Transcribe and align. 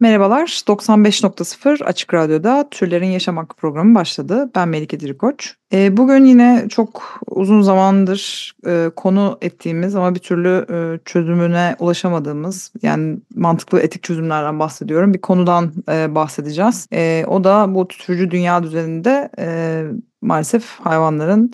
Merhabalar, 0.00 0.62
95.0 0.66 1.84
Açık 1.84 2.14
Radyo'da 2.14 2.68
Türlerin 2.70 3.06
Yaşam 3.06 3.36
Hakkı 3.36 3.56
programı 3.56 3.94
başladı. 3.94 4.50
Ben 4.54 4.68
Melike 4.68 5.00
Dirikoç. 5.00 5.54
Ee, 5.72 5.96
bugün 5.96 6.24
yine 6.24 6.66
çok 6.68 7.20
uzun 7.26 7.62
zamandır 7.62 8.52
e, 8.66 8.90
konu 8.96 9.38
ettiğimiz 9.42 9.94
ama 9.94 10.14
bir 10.14 10.20
türlü 10.20 10.66
e, 10.70 11.00
çözümüne 11.04 11.76
ulaşamadığımız 11.78 12.72
yani 12.82 13.18
mantıklı 13.34 13.80
etik 13.80 14.02
çözümlerden 14.02 14.58
bahsediyorum. 14.58 15.14
Bir 15.14 15.20
konudan 15.20 15.72
e, 15.88 16.14
bahsedeceğiz. 16.14 16.86
E, 16.92 17.24
o 17.28 17.44
da 17.44 17.74
bu 17.74 17.88
tütürcü 17.88 18.30
dünya 18.30 18.62
düzeninde 18.62 19.30
e, 19.38 19.84
maalesef 20.22 20.80
hayvanların 20.80 21.52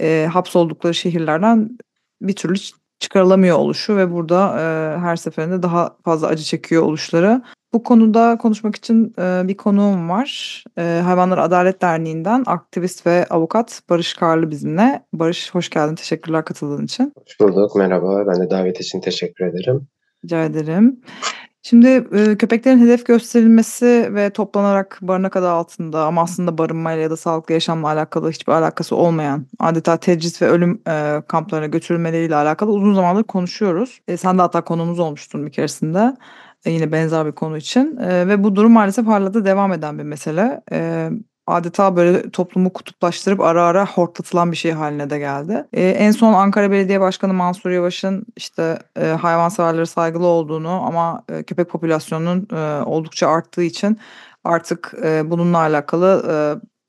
e, 0.00 0.28
hapsoldukları 0.32 0.94
şehirlerden 0.94 1.78
bir 2.22 2.36
türlü 2.36 2.58
çıkarılamıyor 3.00 3.58
oluşu 3.58 3.96
ve 3.96 4.12
burada 4.12 4.60
e, 4.60 4.98
her 4.98 5.16
seferinde 5.16 5.62
daha 5.62 5.96
fazla 6.04 6.26
acı 6.26 6.44
çekiyor 6.44 6.82
oluşları. 6.82 7.42
Bu 7.72 7.82
konuda 7.82 8.38
konuşmak 8.38 8.76
için 8.76 9.14
e, 9.18 9.48
bir 9.48 9.56
konuğum 9.56 10.08
var. 10.08 10.64
E, 10.78 11.00
Hayvanlar 11.04 11.38
Adalet 11.38 11.82
Derneği'nden 11.82 12.42
aktivist 12.46 13.06
ve 13.06 13.26
avukat 13.30 13.82
Barış 13.90 14.14
Karlı 14.14 14.50
bizimle. 14.50 15.02
Barış 15.12 15.54
hoş 15.54 15.70
geldin. 15.70 15.94
Teşekkürler 15.94 16.44
katıldığın 16.44 16.84
için. 16.84 17.12
Hoş 17.16 17.40
bulduk. 17.40 17.76
Merhaba. 17.76 18.26
Ben 18.26 18.40
de 18.40 18.50
davet 18.50 18.80
için 18.80 19.00
teşekkür 19.00 19.44
ederim. 19.46 19.88
Rica 20.24 20.44
ederim. 20.44 21.00
Şimdi 21.62 21.88
e, 21.88 22.36
köpeklerin 22.38 22.78
hedef 22.78 23.06
gösterilmesi 23.06 24.08
ve 24.14 24.30
toplanarak 24.30 24.98
barınak 25.02 25.36
adı 25.36 25.50
altında 25.50 26.04
ama 26.04 26.22
aslında 26.22 26.58
barınmayla 26.58 27.02
ya 27.02 27.10
da 27.10 27.16
sağlıklı 27.16 27.54
yaşamla 27.54 27.88
alakalı 27.88 28.30
hiçbir 28.30 28.52
alakası 28.52 28.96
olmayan 28.96 29.46
adeta 29.58 29.96
tecrit 29.96 30.42
ve 30.42 30.46
ölüm 30.46 30.82
e, 30.88 31.22
kamplarına 31.28 31.66
götürülmeleriyle 31.66 32.34
alakalı 32.34 32.70
uzun 32.70 32.94
zamandır 32.94 33.24
konuşuyoruz. 33.24 34.00
E, 34.08 34.16
sen 34.16 34.38
de 34.38 34.42
hatta 34.42 34.60
konumuz 34.60 34.98
olmuştun 34.98 35.46
bir 35.46 35.52
keresinde. 35.52 36.16
E, 36.64 36.70
yine 36.70 36.92
benzer 36.92 37.26
bir 37.26 37.32
konu 37.32 37.56
için 37.56 37.96
E, 37.96 38.28
ve 38.28 38.44
bu 38.44 38.56
durum 38.56 38.72
maalesef 38.72 39.06
hala 39.06 39.34
da 39.34 39.44
devam 39.44 39.72
eden 39.72 39.98
bir 39.98 40.04
mesele. 40.04 40.60
E, 40.72 41.10
adeta 41.46 41.96
böyle 41.96 42.30
toplumu 42.30 42.72
kutuplaştırıp 42.72 43.40
ara 43.40 43.64
ara 43.64 43.86
hortlatılan 43.86 44.52
bir 44.52 44.56
şey 44.56 44.72
haline 44.72 45.10
de 45.10 45.18
geldi. 45.18 45.66
E, 45.72 45.88
en 45.88 46.10
son 46.10 46.32
Ankara 46.32 46.70
Belediye 46.70 47.00
Başkanı 47.00 47.34
Mansur 47.34 47.70
Yavaş'ın 47.70 48.26
işte 48.36 48.78
e, 48.96 49.06
hayvanseverlere 49.06 49.86
saygılı 49.86 50.26
olduğunu 50.26 50.68
ama 50.70 51.24
e, 51.28 51.42
köpek 51.42 51.68
popülasyonunun 51.68 52.48
e, 52.52 52.84
oldukça 52.84 53.28
arttığı 53.28 53.62
için 53.62 53.98
artık 54.44 54.94
e, 55.04 55.30
bununla 55.30 55.58
alakalı 55.58 56.26
e, 56.30 56.36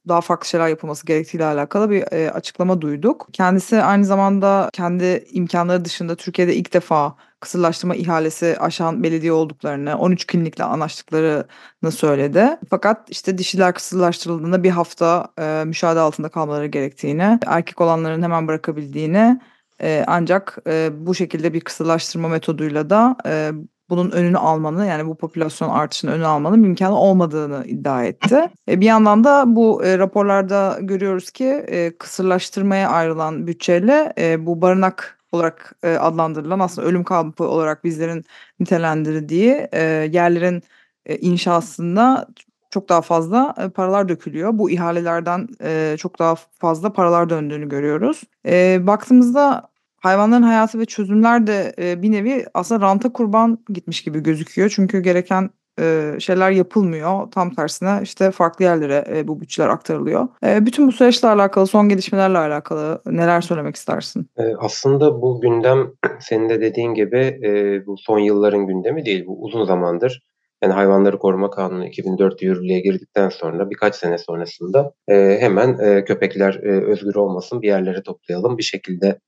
daha 0.08 0.22
farklı 0.22 0.47
şeyler 0.47 0.67
yapılması 0.67 1.06
gerektiğiyle 1.06 1.45
alakalı 1.45 1.89
bir 1.89 2.03
e, 2.13 2.31
açıklama 2.31 2.81
duyduk. 2.81 3.28
Kendisi 3.33 3.81
aynı 3.83 4.06
zamanda 4.06 4.69
kendi 4.73 5.25
imkanları 5.31 5.85
dışında 5.85 6.16
Türkiye'de 6.16 6.56
ilk 6.56 6.73
defa 6.73 7.16
kısırlaştırma 7.42 7.95
ihalesi 7.95 8.58
aşan 8.59 9.03
belediye 9.03 9.31
olduklarını, 9.31 9.97
13 9.97 10.28
klinikle 10.28 10.64
anlaştıklarını 10.64 11.92
söyledi. 11.92 12.58
Fakat 12.70 13.09
işte 13.09 13.38
dişiler 13.38 13.73
kısırlaştırıldığında 13.73 14.64
bir 14.64 14.70
hafta 14.70 15.28
e, 15.39 15.64
müşahede 15.66 16.00
altında 16.00 16.30
kalmaları 16.30 16.67
gerektiğini, 16.67 17.39
erkek 17.47 17.81
olanların 17.81 18.23
hemen 18.23 18.47
bırakabildiğini 18.47 19.40
e, 19.81 20.03
ancak 20.07 20.57
e, 20.68 20.90
bu 20.94 21.16
şekilde 21.16 21.53
bir 21.53 21.62
kısırlaştırma 21.62 22.28
metoduyla 22.28 22.90
da 22.90 23.16
e, 23.25 23.51
bunun 23.90 24.12
önünü 24.12 24.38
almanın 24.38 24.85
yani 24.85 25.07
bu 25.07 25.18
popülasyon 25.18 25.69
artışının 25.69 26.12
önünü 26.12 26.25
almanın 26.25 26.63
imkanı 26.63 27.00
olmadığını 27.00 27.66
iddia 27.66 28.03
etti. 28.03 28.50
E, 28.69 28.81
bir 28.81 28.85
yandan 28.85 29.24
da 29.24 29.44
bu 29.47 29.85
e, 29.85 29.97
raporlarda 29.97 30.78
görüyoruz 30.81 31.31
ki 31.31 31.46
e, 31.46 31.97
kısırlaştırmaya 31.97 32.90
ayrılan 32.90 33.47
bütçeyle 33.47 34.13
e, 34.18 34.46
bu 34.46 34.62
barınak 34.62 35.20
olarak 35.31 35.75
e, 35.84 35.96
adlandırılan 35.96 36.59
aslında 36.59 36.88
ölüm 36.88 37.03
kampı 37.03 37.44
olarak 37.44 37.84
bizlerin 37.84 38.25
nitelendirdiği 38.59 39.68
e, 39.72 39.81
yerlerin 40.12 40.64
e, 41.06 41.18
inşasında 41.18 42.28
çok 42.69 42.90
daha 42.90 43.02
fazla 43.02 43.56
e, 43.58 43.69
paralar 43.69 44.09
dökülüyor. 44.09 44.58
Bu 44.58 44.72
ihalelerden 44.72 45.47
e, 45.64 45.96
çok 46.00 46.19
daha 46.19 46.36
fazla 46.36 46.94
paralar 46.94 47.30
döndüğünü 47.30 47.69
görüyoruz. 47.69 48.22
E, 48.46 48.88
baktığımızda 48.88 49.72
hayvanların 49.97 50.44
hayatı 50.44 50.80
ve 50.80 50.86
çözümler 50.86 51.48
de 51.48 51.75
e, 51.80 52.02
bir 52.02 52.12
nevi 52.12 52.46
aslında 52.53 52.86
ranta 52.86 53.13
kurban 53.13 53.59
gitmiş 53.69 54.03
gibi 54.03 54.19
gözüküyor. 54.24 54.69
Çünkü 54.75 55.00
gereken 55.00 55.50
e, 55.79 56.15
şeyler 56.19 56.51
yapılmıyor. 56.51 57.31
Tam 57.31 57.53
tersine 57.53 57.99
işte 58.03 58.31
farklı 58.31 58.65
yerlere 58.65 59.05
e, 59.09 59.27
bu 59.27 59.41
bütçeler 59.41 59.69
aktarılıyor. 59.69 60.27
E, 60.45 60.65
bütün 60.65 60.87
bu 60.87 60.91
süreçle 60.91 61.27
alakalı, 61.27 61.67
son 61.67 61.89
gelişmelerle 61.89 62.37
alakalı 62.37 63.01
neler 63.05 63.41
söylemek 63.41 63.75
istersin? 63.75 64.29
Aslında 64.59 65.21
bu 65.21 65.41
gündem 65.41 65.91
senin 66.19 66.49
de 66.49 66.61
dediğin 66.61 66.93
gibi 66.93 67.39
bu 67.87 67.97
son 67.97 68.19
yılların 68.19 68.67
gündemi 68.67 69.05
değil. 69.05 69.25
Bu 69.27 69.43
uzun 69.43 69.65
zamandır 69.65 70.21
yani 70.63 70.73
Hayvanları 70.73 71.19
Koruma 71.19 71.49
Kanunu 71.49 71.85
2004 71.85 72.41
yürürlüğe 72.41 72.79
girdikten 72.79 73.29
sonra 73.29 73.69
birkaç 73.69 73.95
sene 73.95 74.17
sonrasında 74.17 74.93
hemen 75.07 75.77
köpekler 76.05 76.55
özgür 76.63 77.15
olmasın 77.15 77.61
bir 77.61 77.67
yerlere 77.67 78.03
toplayalım 78.03 78.57
bir 78.57 78.63
şekilde 78.63 79.19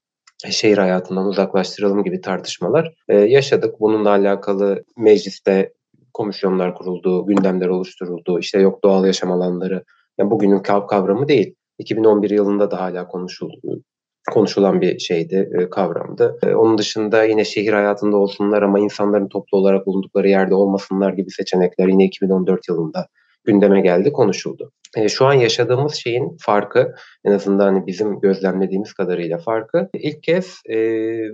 şehir 0.51 0.77
hayatından 0.77 1.25
uzaklaştıralım 1.25 2.03
gibi 2.03 2.21
tartışmalar 2.21 2.93
e, 3.09 3.17
yaşadık. 3.17 3.79
Bununla 3.79 4.09
alakalı 4.09 4.83
mecliste 4.97 5.73
komisyonlar 6.13 6.75
kuruldu, 6.75 7.25
gündemler 7.25 7.68
oluşturuldu. 7.68 8.40
İşte 8.40 8.59
yok 8.59 8.84
doğal 8.84 9.06
yaşam 9.06 9.31
alanları. 9.31 9.84
Yani 10.18 10.31
bugünün 10.31 10.59
kav 10.59 10.88
kavramı 10.88 11.28
değil. 11.28 11.56
2011 11.78 12.29
yılında 12.29 12.72
da 12.72 12.81
hala 12.81 13.07
konuşuldu 13.07 13.84
konuşulan 14.31 14.81
bir 14.81 15.00
şeydi, 15.00 15.50
e, 15.59 15.69
kavramdı. 15.69 16.38
E, 16.44 16.56
onun 16.56 16.78
dışında 16.78 17.23
yine 17.23 17.46
şehir 17.46 17.73
hayatında 17.73 18.18
olsunlar 18.18 18.62
ama 18.62 18.79
insanların 18.79 19.28
toplu 19.28 19.57
olarak 19.57 19.88
bulundukları 19.88 20.29
yerde 20.29 20.56
olmasınlar 20.56 21.13
gibi 21.13 21.31
seçenekler 21.31 21.88
yine 21.88 22.06
2014 22.06 22.69
yılında 22.69 23.07
gündeme 23.44 23.81
geldi, 23.81 24.12
konuşuldu. 24.12 24.72
E, 24.97 25.09
şu 25.09 25.25
an 25.25 25.34
yaşadığımız 25.34 25.94
şeyin 25.94 26.38
farkı, 26.40 26.96
en 27.25 27.31
azından 27.31 27.73
hani 27.73 27.88
bizim 27.88 28.19
gözlemlediğimiz 28.19 28.94
kadarıyla 28.94 29.38
farkı, 29.38 29.90
ilk 29.94 30.23
kez 30.23 30.62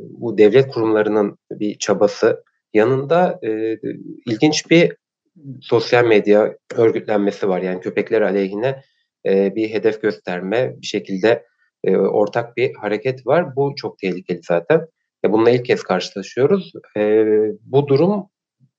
bu 0.10 0.38
devlet 0.38 0.72
kurumlarının 0.72 1.38
bir 1.52 1.78
çabası 1.78 2.44
yanında 2.74 3.40
e, 3.44 3.78
ilginç 4.26 4.70
bir 4.70 4.96
sosyal 5.62 6.06
medya 6.06 6.56
örgütlenmesi 6.76 7.50
var. 7.50 7.62
Yani 7.62 7.80
köpekler 7.80 8.22
aleyhine 8.22 8.82
e, 9.26 9.56
bir 9.56 9.70
hedef 9.70 10.02
gösterme, 10.02 10.76
bir 10.82 10.88
şekilde 10.88 11.46
e, 11.84 11.98
ortak 11.98 12.58
bir 12.58 12.76
hareket 12.76 13.28
var. 13.28 13.56
Bu 13.56 13.74
çok 13.76 13.98
tehlikeli 13.98 14.42
zaten. 14.44 14.88
E, 15.26 15.32
bununla 15.32 15.50
ilk 15.50 15.66
kez 15.66 15.84
karşılaşıyoruz. 15.84 16.72
E, 16.98 17.26
bu 17.62 17.88
durum 17.88 18.26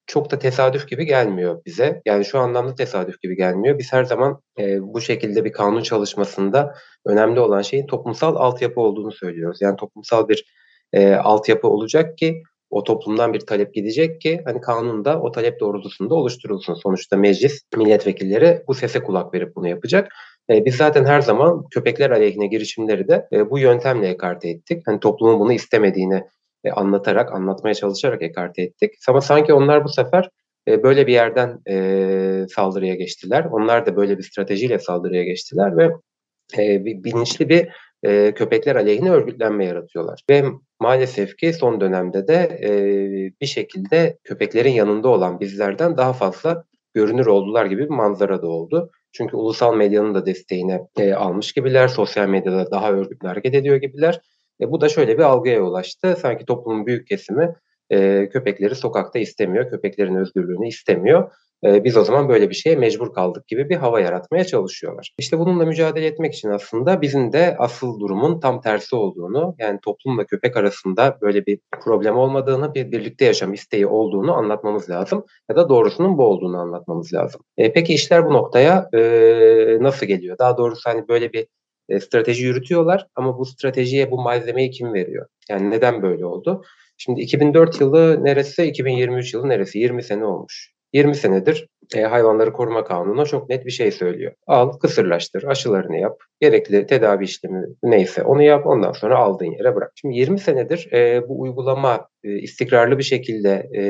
çok 0.07 0.31
da 0.31 0.39
tesadüf 0.39 0.89
gibi 0.89 1.07
gelmiyor 1.07 1.65
bize. 1.67 2.03
Yani 2.05 2.25
şu 2.25 2.39
anlamda 2.39 2.75
tesadüf 2.75 3.21
gibi 3.23 3.37
gelmiyor. 3.37 3.79
Biz 3.79 3.93
her 3.93 4.05
zaman 4.05 4.41
e, 4.59 4.83
bu 4.83 5.01
şekilde 5.01 5.45
bir 5.45 5.53
kanun 5.53 5.83
çalışmasında 5.83 6.75
önemli 7.07 7.41
olan 7.41 7.63
şeyin 7.63 7.87
toplumsal 7.87 8.37
altyapı 8.37 8.81
olduğunu 8.81 9.13
söylüyoruz. 9.13 9.59
Yani 9.63 9.77
toplumsal 9.77 10.29
bir 10.29 10.45
e, 10.93 11.15
altyapı 11.15 11.69
olacak 11.69 12.19
ki 12.19 12.43
o 12.71 12.85
toplumdan 12.85 13.33
bir 13.33 13.41
talep 13.41 13.75
gidecek 13.75 14.21
ki 14.21 14.41
hani 14.45 14.61
kanunda 14.61 15.21
o 15.21 15.33
talep 15.33 15.61
doğrultusunda 15.61 16.15
oluşturulsun. 16.15 16.75
Sonuçta 16.75 17.17
meclis 17.17 17.63
milletvekilleri 17.77 18.63
bu 18.69 18.75
sese 18.75 19.03
kulak 19.03 19.35
verip 19.35 19.57
bunu 19.57 19.69
yapacak. 19.69 20.13
E, 20.51 20.65
biz 20.65 20.77
zaten 20.77 21.05
her 21.05 21.21
zaman 21.21 21.65
köpekler 21.71 22.11
aleyhine 22.11 22.47
girişimleri 22.47 23.09
de 23.09 23.29
e, 23.33 23.51
bu 23.51 23.59
yöntemle 23.59 24.09
ekarte 24.09 24.49
ettik. 24.49 24.83
Hani 24.87 25.01
toplumun 25.01 25.41
bunu 25.41 25.53
istemediğini 25.53 26.23
e, 26.65 26.71
anlatarak, 26.71 27.33
anlatmaya 27.33 27.75
çalışarak 27.75 28.23
ekarte 28.23 28.63
ettik. 28.63 28.91
Ama 29.09 29.21
sanki 29.21 29.53
onlar 29.53 29.85
bu 29.85 29.89
sefer 29.89 30.29
e, 30.69 30.83
böyle 30.83 31.07
bir 31.07 31.13
yerden 31.13 31.61
e, 31.71 32.47
saldırıya 32.49 32.95
geçtiler. 32.95 33.45
Onlar 33.45 33.87
da 33.87 33.97
böyle 33.97 34.19
bir 34.19 34.23
stratejiyle 34.23 34.79
saldırıya 34.79 35.25
geçtiler 35.25 35.77
ve 35.77 35.91
e, 36.59 36.85
bilinçli 36.85 37.49
bir 37.49 37.69
e, 38.03 38.35
köpekler 38.35 38.77
aleyhine 38.77 39.11
örgütlenme 39.11 39.65
yaratıyorlar. 39.65 40.21
Ve 40.31 40.45
maalesef 40.81 41.37
ki 41.37 41.53
son 41.53 41.81
dönemde 41.81 42.29
de 42.29 42.59
e, 42.63 42.71
bir 43.41 43.47
şekilde 43.47 44.19
köpeklerin 44.25 44.73
yanında 44.73 45.09
olan 45.09 45.41
bizlerden 45.41 45.97
daha 45.97 46.13
fazla 46.13 46.65
görünür 46.95 47.27
oldular 47.27 47.67
gibi 47.67 47.83
bir 47.83 47.95
manzara 47.95 48.43
da 48.43 48.47
oldu. 48.47 48.91
Çünkü 49.13 49.37
ulusal 49.37 49.77
medyanın 49.77 50.15
da 50.15 50.27
desteğine 50.27 50.81
e, 50.99 51.13
almış 51.13 51.53
gibiler, 51.53 51.89
sosyal 51.89 52.29
medyada 52.29 52.71
daha 52.71 52.93
örgütlü 52.93 53.29
hareket 53.29 53.55
ediyor 53.55 53.77
gibiler. 53.77 54.21
E, 54.61 54.71
bu 54.71 54.81
da 54.81 54.89
şöyle 54.89 55.19
bir 55.19 55.23
algıya 55.23 55.63
ulaştı. 55.63 56.17
Sanki 56.21 56.45
toplumun 56.45 56.87
büyük 56.87 57.07
kesimi 57.07 57.55
e, 57.91 58.29
köpekleri 58.29 58.75
sokakta 58.75 59.19
istemiyor, 59.19 59.71
köpeklerin 59.71 60.15
özgürlüğünü 60.15 60.69
istemiyor. 60.69 61.33
E, 61.65 61.85
biz 61.85 61.97
o 61.97 62.05
zaman 62.05 62.29
böyle 62.29 62.51
bir 62.51 62.55
şeye 62.55 62.77
mecbur 62.77 63.15
kaldık 63.15 63.49
gibi 63.49 63.69
bir 63.69 63.77
hava 63.77 64.01
yaratmaya 64.01 64.45
çalışıyorlar. 64.45 65.15
İşte 65.19 65.39
bununla 65.39 65.65
mücadele 65.65 66.07
etmek 66.07 66.35
için 66.35 66.51
aslında 66.51 67.03
bizim 67.03 67.33
de 67.33 67.57
asıl 67.59 68.01
durumun 68.01 68.41
tam 68.41 68.61
tersi 68.61 68.97
olduğunu 68.97 69.55
yani 69.59 69.79
toplumla 69.83 70.25
köpek 70.25 70.57
arasında 70.57 71.19
böyle 71.21 71.47
bir 71.47 71.59
problem 71.85 72.17
olmadığını 72.17 72.75
bir 72.75 72.93
birlikte 72.93 73.25
yaşam 73.25 73.53
isteği 73.53 73.87
olduğunu 73.87 74.35
anlatmamız 74.35 74.91
lazım 74.91 75.25
ya 75.51 75.57
da 75.57 75.69
doğrusunun 75.69 76.19
bu 76.19 76.25
olduğunu 76.25 76.59
anlatmamız 76.59 77.15
lazım. 77.15 77.41
E, 77.57 77.73
peki 77.73 77.95
işler 77.95 78.27
bu 78.27 78.33
noktaya 78.33 78.89
e, 78.95 78.99
nasıl 79.81 80.07
geliyor? 80.07 80.39
Daha 80.39 80.57
doğrusu 80.57 80.91
hani 80.91 81.09
böyle 81.09 81.33
bir 81.33 81.47
e, 81.89 82.01
strateji 82.01 82.45
yürütüyorlar 82.45 83.07
ama 83.15 83.39
bu 83.39 83.45
stratejiye 83.47 84.11
bu 84.11 84.23
malzemeyi 84.23 84.71
kim 84.71 84.95
veriyor? 84.95 85.27
Yani 85.49 85.71
neden 85.71 86.03
böyle 86.03 86.27
oldu? 86.27 86.65
Şimdi 86.97 87.21
2004 87.21 87.81
yılı 87.81 88.25
neresi, 88.25 88.65
2023 88.65 89.35
yılı 89.35 89.49
neresi? 89.49 89.79
20 89.79 90.03
sene 90.03 90.25
olmuş. 90.25 90.73
20 90.93 91.15
senedir 91.15 91.69
e, 91.97 92.03
hayvanları 92.03 92.53
koruma 92.53 92.85
kanunu 92.85 93.27
çok 93.27 93.49
net 93.49 93.67
bir 93.67 93.71
şey 93.71 93.93
söylüyor. 93.93 94.33
Al, 94.47 94.73
kısırlaştır, 94.73 95.43
aşılarını 95.43 95.99
yap, 95.99 96.21
gerekli 96.41 96.87
tedavi 96.87 97.25
işlemi 97.25 97.67
neyse 97.83 98.23
onu 98.23 98.43
yap, 98.43 98.67
ondan 98.67 98.93
sonra 98.93 99.19
aldığın 99.19 99.53
yere 99.53 99.77
bırak. 99.77 99.93
Şimdi 99.95 100.17
20 100.17 100.39
senedir 100.39 100.93
e, 100.93 101.29
bu 101.29 101.41
uygulama 101.41 102.09
e, 102.25 102.39
istikrarlı 102.39 102.99
bir 102.99 103.03
şekilde 103.03 103.69
e, 103.77 103.83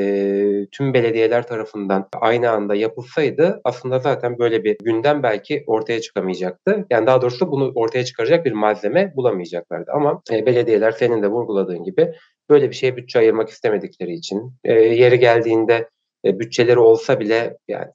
tüm 0.71 0.93
belediyeler 0.93 1.47
tarafından 1.47 2.07
aynı 2.13 2.49
anda 2.49 2.75
yapılsaydı 2.75 3.61
aslında 3.63 3.99
zaten 3.99 4.39
böyle 4.39 4.63
bir 4.63 4.77
gündem 4.83 5.23
belki 5.23 5.63
ortaya 5.67 6.01
çıkamayacaktı. 6.01 6.85
Yani 6.89 7.07
daha 7.07 7.21
doğrusu 7.21 7.51
bunu 7.51 7.71
ortaya 7.75 8.05
çıkaracak 8.05 8.45
bir 8.45 8.51
malzeme 8.51 9.13
bulamayacaklardı. 9.15 9.91
Ama 9.91 10.21
e, 10.31 10.45
belediyeler 10.45 10.91
senin 10.91 11.23
de 11.23 11.27
vurguladığın 11.27 11.83
gibi 11.83 12.13
böyle 12.49 12.69
bir 12.69 12.75
şeye 12.75 12.97
bütçe 12.97 13.19
ayırmak 13.19 13.49
istemedikleri 13.49 14.13
için 14.13 14.53
e, 14.63 14.73
yeri 14.73 15.19
geldiğinde 15.19 15.87
e, 16.25 16.39
bütçeleri 16.39 16.79
olsa 16.79 17.19
bile 17.19 17.57
yani 17.67 17.87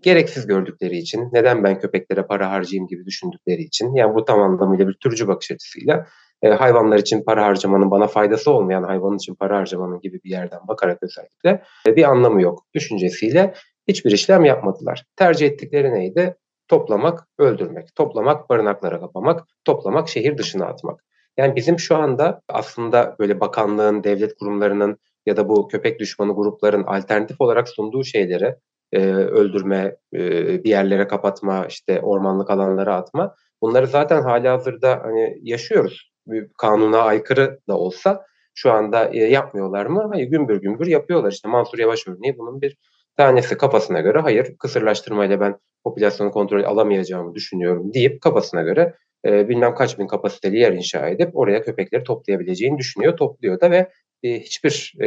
gereksiz 0.00 0.46
gördükleri 0.46 0.96
için 0.96 1.28
neden 1.32 1.64
ben 1.64 1.78
köpeklere 1.78 2.22
para 2.22 2.50
harcayayım 2.50 2.88
gibi 2.88 3.06
düşündükleri 3.06 3.62
için 3.62 3.94
yani 3.94 4.14
bu 4.14 4.24
tam 4.24 4.40
anlamıyla 4.40 4.88
bir 4.88 4.94
türcü 4.94 5.28
bakış 5.28 5.50
açısıyla 5.50 6.06
e, 6.42 6.48
hayvanlar 6.48 6.98
için 6.98 7.22
para 7.22 7.46
harcamanın 7.46 7.90
bana 7.90 8.06
faydası 8.06 8.50
olmayan 8.50 8.82
hayvan 8.82 9.16
için 9.16 9.34
para 9.34 9.58
harcamanın 9.58 10.00
gibi 10.00 10.20
bir 10.24 10.30
yerden 10.30 10.60
bakarak 10.68 10.98
özellikle 11.02 11.62
e, 11.86 11.96
bir 11.96 12.04
anlamı 12.04 12.42
yok 12.42 12.66
düşüncesiyle 12.74 13.54
hiçbir 13.88 14.10
işlem 14.10 14.44
yapmadılar. 14.44 15.04
Tercih 15.16 15.46
ettikleri 15.46 15.94
neydi? 15.94 16.36
Toplamak, 16.68 17.28
öldürmek, 17.38 17.94
toplamak, 17.94 18.50
barınaklara 18.50 19.00
kapamak, 19.00 19.44
toplamak, 19.64 20.08
şehir 20.08 20.38
dışına 20.38 20.66
atmak. 20.66 21.04
Yani 21.36 21.56
bizim 21.56 21.78
şu 21.78 21.96
anda 21.96 22.40
aslında 22.48 23.16
böyle 23.18 23.40
bakanlığın, 23.40 24.04
devlet 24.04 24.34
kurumlarının 24.38 24.98
ya 25.30 25.36
da 25.36 25.48
bu 25.48 25.68
köpek 25.68 26.00
düşmanı 26.00 26.34
grupların 26.34 26.82
alternatif 26.82 27.40
olarak 27.40 27.68
sunduğu 27.68 28.04
şeyleri 28.04 28.54
e, 28.92 29.00
öldürme, 29.12 29.96
e, 30.14 30.18
bir 30.64 30.70
yerlere 30.70 31.06
kapatma, 31.08 31.66
işte 31.66 32.00
ormanlık 32.00 32.50
alanlara 32.50 32.96
atma. 32.96 33.34
Bunları 33.62 33.86
zaten 33.86 34.22
hali 34.22 34.48
hazırda 34.48 35.00
hani 35.02 35.38
yaşıyoruz. 35.42 36.10
Bir 36.26 36.48
kanuna 36.58 36.98
aykırı 36.98 37.60
da 37.68 37.78
olsa 37.78 38.24
şu 38.54 38.72
anda 38.72 39.10
e, 39.12 39.18
yapmıyorlar 39.18 39.86
mı? 39.86 40.08
Hayır 40.12 40.28
gümbür 40.28 40.60
gümbür 40.60 40.86
yapıyorlar. 40.86 41.32
İşte 41.32 41.48
Mansur 41.48 41.78
Yavaş 41.78 42.08
örneği 42.08 42.38
bunun 42.38 42.60
bir 42.60 42.76
tanesi 43.16 43.56
kafasına 43.56 44.00
göre 44.00 44.18
hayır 44.18 44.56
kısırlaştırmayla 44.58 45.40
ben 45.40 45.58
popülasyonu 45.84 46.30
kontrol 46.30 46.64
alamayacağımı 46.64 47.34
düşünüyorum 47.34 47.94
deyip 47.94 48.20
kafasına 48.20 48.62
göre 48.62 48.94
e, 49.26 49.48
bilmem 49.48 49.74
kaç 49.74 49.98
bin 49.98 50.06
kapasiteli 50.06 50.58
yer 50.58 50.72
inşa 50.72 51.08
edip 51.08 51.36
oraya 51.36 51.62
köpekleri 51.62 52.04
toplayabileceğini 52.04 52.78
düşünüyor, 52.78 53.16
topluyor 53.16 53.60
da 53.60 53.70
ve 53.70 53.90
e, 54.22 54.40
hiçbir 54.40 54.94
e, 55.00 55.06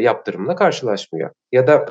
yaptırımla 0.00 0.56
karşılaşmıyor. 0.56 1.30
Ya 1.52 1.66
da 1.66 1.86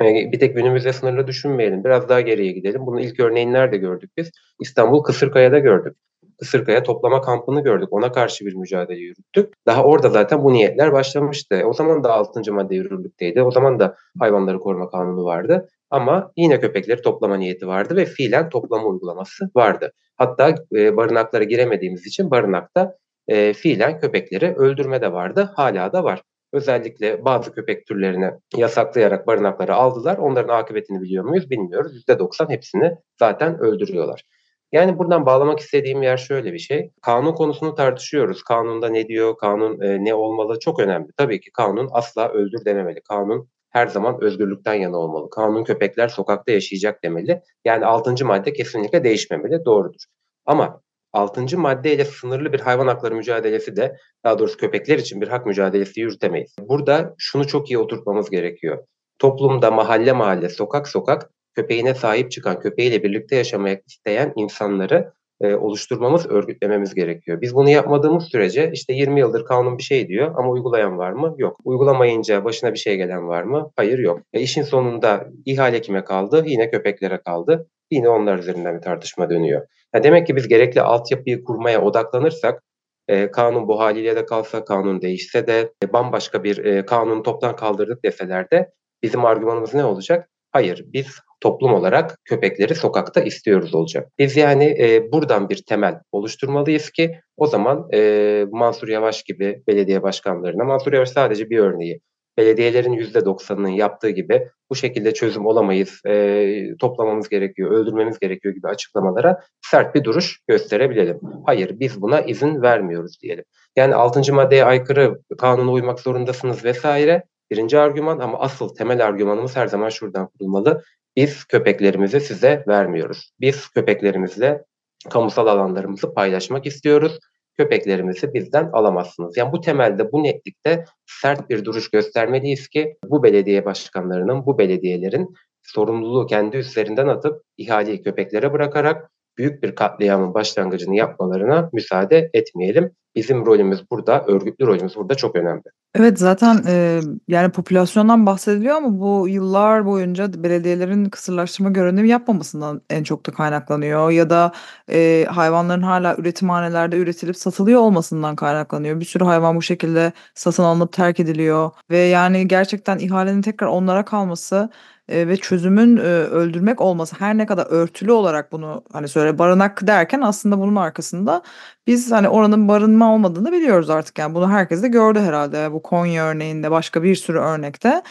e, 0.00 0.32
bir 0.32 0.38
tek 0.38 0.56
günümüzde 0.56 0.92
sınırlı 0.92 1.26
düşünmeyelim. 1.26 1.84
Biraz 1.84 2.08
daha 2.08 2.20
geriye 2.20 2.52
gidelim. 2.52 2.86
Bunun 2.86 2.98
ilk 2.98 3.20
örneğini 3.20 3.52
nerede 3.52 3.76
gördük 3.76 4.10
biz? 4.16 4.30
İstanbul 4.60 5.02
Kısırkaya'da 5.02 5.58
gördük. 5.58 5.96
Kısırkaya 6.38 6.82
toplama 6.82 7.20
kampını 7.20 7.62
gördük. 7.62 7.88
Ona 7.90 8.12
karşı 8.12 8.46
bir 8.46 8.54
mücadele 8.54 9.00
yürüttük. 9.00 9.54
Daha 9.66 9.84
orada 9.84 10.08
zaten 10.08 10.44
bu 10.44 10.52
niyetler 10.52 10.92
başlamıştı. 10.92 11.62
O 11.66 11.72
zaman 11.72 12.04
da 12.04 12.12
6. 12.12 12.52
madde 12.52 12.74
yürürlükteydi. 12.74 13.42
O 13.42 13.50
zaman 13.50 13.80
da 13.80 13.96
hayvanları 14.18 14.58
koruma 14.58 14.90
kanunu 14.90 15.24
vardı. 15.24 15.68
Ama 15.90 16.32
yine 16.36 16.60
köpekleri 16.60 17.02
toplama 17.02 17.36
niyeti 17.36 17.66
vardı 17.66 17.96
ve 17.96 18.04
fiilen 18.04 18.48
toplama 18.48 18.84
uygulaması 18.84 19.50
vardı. 19.56 19.92
Hatta 20.16 20.54
e, 20.76 20.96
barınaklara 20.96 21.44
giremediğimiz 21.44 22.06
için 22.06 22.30
barınakta 22.30 22.96
e, 23.28 23.52
fiilen 23.52 24.00
köpekleri 24.00 24.54
öldürme 24.54 25.00
de 25.00 25.12
vardı. 25.12 25.52
Hala 25.56 25.92
da 25.92 26.04
var. 26.04 26.22
Özellikle 26.52 27.24
bazı 27.24 27.52
köpek 27.52 27.86
türlerini 27.86 28.30
yasaklayarak 28.56 29.26
barınaklara 29.26 29.74
aldılar. 29.74 30.18
Onların 30.18 30.58
akıbetini 30.58 31.02
biliyor 31.02 31.24
muyuz 31.24 31.50
bilmiyoruz. 31.50 32.04
%90 32.08 32.50
hepsini 32.50 32.96
zaten 33.18 33.58
öldürüyorlar. 33.58 34.24
Yani 34.72 34.98
buradan 34.98 35.26
bağlamak 35.26 35.60
istediğim 35.60 36.02
yer 36.02 36.16
şöyle 36.16 36.52
bir 36.52 36.58
şey. 36.58 36.90
Kanun 37.02 37.32
konusunu 37.32 37.74
tartışıyoruz. 37.74 38.42
Kanunda 38.42 38.88
ne 38.88 39.08
diyor, 39.08 39.36
kanun 39.36 39.80
e, 39.80 40.04
ne 40.04 40.14
olmalı 40.14 40.58
çok 40.58 40.80
önemli. 40.80 41.08
Tabii 41.16 41.40
ki 41.40 41.50
kanun 41.52 41.88
asla 41.92 42.28
öldür 42.28 42.64
dememeli. 42.64 43.00
Kanun 43.08 43.48
her 43.70 43.86
zaman 43.86 44.18
özgürlükten 44.20 44.74
yana 44.74 44.96
olmalı. 44.96 45.30
Kanun 45.30 45.64
köpekler 45.64 46.08
sokakta 46.08 46.52
yaşayacak 46.52 47.04
demeli. 47.04 47.42
Yani 47.64 47.86
6. 47.86 48.26
madde 48.26 48.52
kesinlikle 48.52 49.04
değişmemeli. 49.04 49.64
Doğrudur. 49.64 50.00
Ama 50.46 50.80
6. 51.12 51.58
maddeyle 51.58 52.04
sınırlı 52.04 52.52
bir 52.52 52.60
hayvan 52.60 52.86
hakları 52.86 53.14
mücadelesi 53.14 53.76
de 53.76 53.96
daha 54.24 54.38
doğrusu 54.38 54.56
köpekler 54.56 54.98
için 54.98 55.20
bir 55.20 55.28
hak 55.28 55.46
mücadelesi 55.46 56.00
yürütemeyiz. 56.00 56.56
Burada 56.60 57.14
şunu 57.18 57.46
çok 57.46 57.70
iyi 57.70 57.78
oturtmamız 57.78 58.30
gerekiyor. 58.30 58.78
Toplumda 59.18 59.70
mahalle 59.70 60.12
mahalle, 60.12 60.48
sokak 60.48 60.88
sokak 60.88 61.30
köpeğine 61.54 61.94
sahip 61.94 62.30
çıkan, 62.30 62.60
köpeğiyle 62.60 63.02
birlikte 63.02 63.36
yaşamak 63.36 63.78
isteyen 63.86 64.32
insanları 64.36 65.12
e, 65.40 65.54
oluşturmamız, 65.54 66.26
örgütlememiz 66.26 66.94
gerekiyor. 66.94 67.40
Biz 67.40 67.54
bunu 67.54 67.70
yapmadığımız 67.70 68.24
sürece 68.24 68.70
işte 68.72 68.92
20 68.92 69.20
yıldır 69.20 69.44
kanun 69.44 69.78
bir 69.78 69.82
şey 69.82 70.08
diyor 70.08 70.34
ama 70.36 70.50
uygulayan 70.50 70.98
var 70.98 71.12
mı? 71.12 71.34
Yok. 71.38 71.56
Uygulamayınca 71.64 72.44
başına 72.44 72.72
bir 72.72 72.78
şey 72.78 72.96
gelen 72.96 73.28
var 73.28 73.42
mı? 73.42 73.70
Hayır 73.76 73.98
yok. 73.98 74.20
E, 74.32 74.40
işin 74.40 74.62
sonunda 74.62 75.26
ihale 75.46 75.80
kime 75.80 76.04
kaldı? 76.04 76.44
Yine 76.46 76.70
köpeklere 76.70 77.20
kaldı. 77.20 77.68
Yine 77.90 78.08
onlar 78.08 78.38
üzerinden 78.38 78.76
bir 78.76 78.82
tartışma 78.82 79.30
dönüyor. 79.30 79.66
Ya 79.94 80.02
demek 80.02 80.26
ki 80.26 80.36
biz 80.36 80.48
gerekli 80.48 80.82
altyapıyı 80.82 81.44
kurmaya 81.44 81.82
odaklanırsak 81.82 82.62
e, 83.08 83.30
kanun 83.30 83.68
bu 83.68 83.80
haliyle 83.80 84.16
de 84.16 84.26
kalsa, 84.26 84.64
kanun 84.64 85.02
değişse 85.02 85.46
de 85.46 85.72
e, 85.84 85.92
bambaşka 85.92 86.44
bir 86.44 86.64
e, 86.64 86.86
kanunu 86.86 87.22
toptan 87.22 87.56
kaldırdık 87.56 88.04
deseler 88.04 88.50
de 88.50 88.70
bizim 89.02 89.24
argümanımız 89.24 89.74
ne 89.74 89.84
olacak? 89.84 90.28
Hayır, 90.50 90.84
biz 90.86 91.06
toplum 91.40 91.74
olarak 91.74 92.18
köpekleri 92.24 92.74
sokakta 92.74 93.20
istiyoruz 93.20 93.74
olacak. 93.74 94.12
Biz 94.18 94.36
yani 94.36 94.76
e, 94.80 95.12
buradan 95.12 95.48
bir 95.48 95.62
temel 95.62 96.00
oluşturmalıyız 96.12 96.90
ki 96.90 97.20
o 97.36 97.46
zaman 97.46 97.88
e, 97.94 98.44
Mansur 98.50 98.88
Yavaş 98.88 99.22
gibi 99.22 99.62
belediye 99.68 100.02
başkanlarına, 100.02 100.64
Mansur 100.64 100.92
Yavaş 100.92 101.08
sadece 101.08 101.50
bir 101.50 101.58
örneği, 101.58 102.00
belediyelerin 102.38 102.92
%90'ının 102.92 103.68
yaptığı 103.68 104.10
gibi 104.10 104.48
bu 104.70 104.74
şekilde 104.74 105.14
çözüm 105.14 105.46
olamayız, 105.46 106.00
e, 106.06 106.76
toplamamız 106.80 107.28
gerekiyor, 107.28 107.70
öldürmemiz 107.70 108.18
gerekiyor 108.18 108.54
gibi 108.54 108.68
açıklamalara 108.68 109.40
sert 109.70 109.94
bir 109.94 110.04
duruş 110.04 110.40
gösterebilelim. 110.48 111.20
Hayır 111.46 111.80
biz 111.80 112.02
buna 112.02 112.20
izin 112.20 112.62
vermiyoruz 112.62 113.18
diyelim. 113.22 113.44
Yani 113.76 113.94
6. 113.94 114.34
maddeye 114.34 114.64
aykırı 114.64 115.20
kanuna 115.38 115.72
uymak 115.72 116.00
zorundasınız 116.00 116.64
vesaire. 116.64 117.22
Birinci 117.50 117.78
argüman 117.78 118.18
ama 118.18 118.40
asıl 118.40 118.74
temel 118.74 119.06
argümanımız 119.06 119.56
her 119.56 119.66
zaman 119.66 119.88
şuradan 119.88 120.28
kurulmalı. 120.28 120.82
Biz 121.16 121.44
köpeklerimizi 121.44 122.20
size 122.20 122.64
vermiyoruz. 122.68 123.30
Biz 123.40 123.68
köpeklerimizle 123.68 124.64
kamusal 125.10 125.46
alanlarımızı 125.46 126.14
paylaşmak 126.14 126.66
istiyoruz. 126.66 127.18
Köpeklerimizi 127.58 128.34
bizden 128.34 128.70
alamazsınız. 128.72 129.36
Yani 129.36 129.52
bu 129.52 129.60
temelde, 129.60 130.12
bu 130.12 130.22
netlikte 130.22 130.84
sert 131.06 131.50
bir 131.50 131.64
duruş 131.64 131.90
göstermeliyiz 131.90 132.68
ki 132.68 132.96
bu 133.04 133.22
belediye 133.22 133.64
başkanlarının, 133.64 134.46
bu 134.46 134.58
belediyelerin 134.58 135.34
sorumluluğu 135.62 136.26
kendi 136.26 136.56
üstlerinden 136.56 137.08
atıp 137.08 137.42
ihaleyi 137.56 138.02
köpeklere 138.02 138.52
bırakarak 138.52 139.10
büyük 139.38 139.62
bir 139.62 139.74
katliamın 139.74 140.34
başlangıcını 140.34 140.96
yapmalarına 140.96 141.70
müsaade 141.72 142.30
etmeyelim. 142.34 142.90
Bizim 143.18 143.46
rolümüz 143.46 143.90
burada, 143.90 144.24
örgütlü 144.26 144.66
rolümüz 144.66 144.96
burada 144.96 145.14
çok 145.14 145.36
önemli. 145.36 145.62
Evet 145.94 146.18
zaten 146.18 146.62
e, 146.66 147.00
yani 147.28 147.52
popülasyondan 147.52 148.26
bahsediliyor 148.26 148.76
ama 148.76 149.00
bu 149.00 149.28
yıllar 149.28 149.86
boyunca 149.86 150.42
belediyelerin 150.42 151.04
kısırlaştırma 151.04 151.70
görevini 151.70 152.08
yapmamasından 152.08 152.82
en 152.90 153.02
çok 153.02 153.26
da 153.26 153.32
kaynaklanıyor 153.32 154.10
ya 154.10 154.30
da 154.30 154.52
e, 154.90 155.26
hayvanların 155.30 155.82
hala 155.82 156.16
üretimhanelerde 156.16 156.96
üretilip 156.96 157.36
satılıyor 157.36 157.80
olmasından 157.80 158.36
kaynaklanıyor. 158.36 159.00
Bir 159.00 159.04
sürü 159.04 159.24
hayvan 159.24 159.56
bu 159.56 159.62
şekilde 159.62 160.12
satın 160.34 160.62
alınıp 160.62 160.92
terk 160.92 161.20
ediliyor 161.20 161.70
ve 161.90 161.98
yani 161.98 162.48
gerçekten 162.48 162.98
ihalenin 162.98 163.42
tekrar 163.42 163.66
onlara 163.66 164.04
kalması 164.04 164.70
e, 165.08 165.28
ve 165.28 165.36
çözümün 165.36 165.96
e, 165.96 166.00
öldürmek 166.00 166.80
olması 166.80 167.16
her 167.18 167.38
ne 167.38 167.46
kadar 167.46 167.66
örtülü 167.70 168.12
olarak 168.12 168.52
bunu 168.52 168.84
hani 168.92 169.08
söyle 169.08 169.38
barınak 169.38 169.86
derken 169.86 170.20
aslında 170.20 170.58
bunun 170.58 170.76
arkasında 170.76 171.42
biz 171.88 172.12
hani 172.12 172.28
oranın 172.28 172.68
barınma 172.68 173.14
olmadığını 173.14 173.52
biliyoruz 173.52 173.90
artık 173.90 174.18
yani 174.18 174.34
bunu 174.34 174.50
herkes 174.50 174.82
de 174.82 174.88
gördü 174.88 175.20
herhalde 175.20 175.72
bu 175.72 175.82
Konya 175.82 176.26
örneğinde 176.26 176.70
başka 176.70 177.02
bir 177.02 177.14
sürü 177.14 177.38
örnekte 177.38 178.02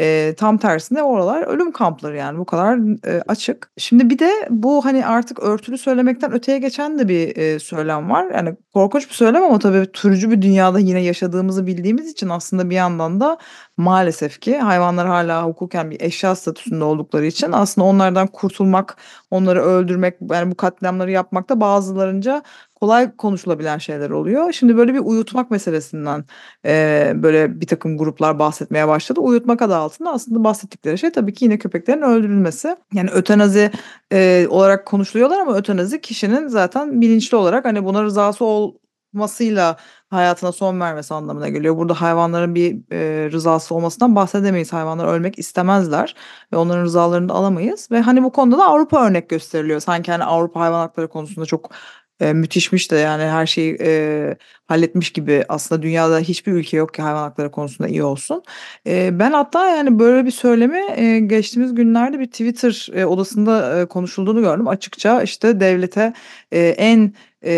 E, 0.00 0.34
tam 0.38 0.58
tersine 0.58 1.02
oralar 1.02 1.42
ölüm 1.42 1.72
kampları 1.72 2.16
yani 2.16 2.38
bu 2.38 2.44
kadar 2.44 2.78
e, 3.08 3.22
açık. 3.28 3.70
Şimdi 3.78 4.10
bir 4.10 4.18
de 4.18 4.30
bu 4.50 4.84
hani 4.84 5.06
artık 5.06 5.42
örtülü 5.42 5.78
söylemekten 5.78 6.32
öteye 6.32 6.58
geçen 6.58 6.98
de 6.98 7.08
bir 7.08 7.36
e, 7.36 7.58
söylem 7.58 8.10
var. 8.10 8.30
Yani 8.30 8.56
korkunç 8.74 9.08
bir 9.08 9.14
söylem 9.14 9.42
ama 9.42 9.58
tabii 9.58 9.92
türcü 9.92 10.30
bir 10.30 10.42
dünyada 10.42 10.78
yine 10.78 11.02
yaşadığımızı 11.02 11.66
bildiğimiz 11.66 12.10
için 12.10 12.28
aslında 12.28 12.70
bir 12.70 12.74
yandan 12.74 13.20
da 13.20 13.38
maalesef 13.76 14.40
ki 14.40 14.58
hayvanlar 14.58 15.06
hala 15.06 15.44
hukuken 15.46 15.90
bir 15.90 16.00
eşya 16.00 16.36
statüsünde 16.36 16.84
oldukları 16.84 17.26
için 17.26 17.52
aslında 17.52 17.86
onlardan 17.86 18.26
kurtulmak, 18.26 18.96
onları 19.30 19.62
öldürmek 19.62 20.14
yani 20.30 20.50
bu 20.50 20.54
katliamları 20.54 21.10
yapmak 21.10 21.48
da 21.48 21.60
bazılarınca 21.60 22.42
kolay 22.80 23.16
konuşulabilen 23.16 23.78
şeyler 23.78 24.10
oluyor. 24.10 24.52
Şimdi 24.52 24.76
böyle 24.76 24.94
bir 24.94 24.98
uyutmak 24.98 25.50
meselesinden 25.50 26.24
e, 26.66 27.12
böyle 27.16 27.60
bir 27.60 27.66
takım 27.66 27.98
gruplar 27.98 28.38
bahsetmeye 28.38 28.88
başladı. 28.88 29.20
Uyutmak 29.20 29.62
adı 29.62 29.76
altında 29.76 30.10
aslında 30.12 30.44
bahsettikleri 30.44 30.98
şey 30.98 31.12
tabii 31.12 31.34
ki 31.34 31.44
yine 31.44 31.58
köpeklerin 31.58 32.02
öldürülmesi. 32.02 32.76
Yani 32.94 33.10
ötenazi 33.10 33.70
e, 34.12 34.46
olarak 34.50 34.86
konuşuluyorlar 34.86 35.40
ama 35.40 35.56
ötenazi 35.56 36.00
kişinin 36.00 36.48
zaten 36.48 37.00
bilinçli 37.00 37.36
olarak 37.36 37.64
hani 37.64 37.84
buna 37.84 38.02
rızası 38.02 38.44
olmasıyla 38.44 39.76
hayatına 40.10 40.52
son 40.52 40.80
vermesi 40.80 41.14
anlamına 41.14 41.48
geliyor. 41.48 41.76
Burada 41.76 42.00
hayvanların 42.00 42.54
bir 42.54 42.92
e, 42.92 43.30
rızası 43.30 43.74
olmasından 43.74 44.16
bahsedemeyiz. 44.16 44.72
Hayvanlar 44.72 45.06
ölmek 45.08 45.38
istemezler 45.38 46.14
ve 46.52 46.56
onların 46.56 46.84
rızalarını 46.84 47.28
da 47.28 47.34
alamayız. 47.34 47.90
Ve 47.90 48.00
hani 48.00 48.22
bu 48.22 48.32
konuda 48.32 48.58
da 48.58 48.64
Avrupa 48.66 49.06
örnek 49.06 49.28
gösteriliyor. 49.28 49.80
Sanki 49.80 50.12
hani 50.12 50.24
Avrupa 50.24 50.60
hayvan 50.60 50.78
hakları 50.78 51.08
konusunda 51.08 51.46
çok 51.46 51.70
e, 52.20 52.32
müthişmiş 52.32 52.90
de 52.90 52.96
yani 52.96 53.22
her 53.22 53.46
şeyi 53.46 53.76
e, 53.80 54.36
halletmiş 54.66 55.12
gibi 55.12 55.44
aslında 55.48 55.82
dünyada 55.82 56.18
hiçbir 56.18 56.52
ülke 56.52 56.76
yok 56.76 56.94
ki 56.94 57.02
hayvan 57.02 57.22
hakları 57.22 57.50
konusunda 57.50 57.88
iyi 57.88 58.02
olsun. 58.02 58.42
E, 58.86 59.18
ben 59.18 59.32
hatta 59.32 59.68
yani 59.70 59.98
böyle 59.98 60.26
bir 60.26 60.30
söylemi 60.30 60.80
e, 60.96 61.20
geçtiğimiz 61.20 61.74
günlerde 61.74 62.18
bir 62.20 62.26
Twitter 62.26 62.88
e, 62.94 63.04
odasında 63.06 63.80
e, 63.80 63.86
konuşulduğunu 63.86 64.40
gördüm. 64.40 64.68
Açıkça 64.68 65.22
işte 65.22 65.60
devlete 65.60 66.12
e, 66.52 66.60
en 66.68 67.14
e, 67.44 67.52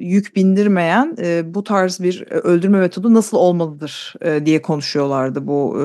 yük 0.00 0.36
bindirmeyen 0.36 1.16
e, 1.22 1.54
bu 1.54 1.64
tarz 1.64 2.00
bir 2.00 2.22
öldürme 2.30 2.80
metodu 2.80 3.14
nasıl 3.14 3.36
olmalıdır 3.36 4.14
e, 4.20 4.46
diye 4.46 4.62
konuşuyorlardı 4.62 5.46
bu 5.46 5.78
e, 5.80 5.84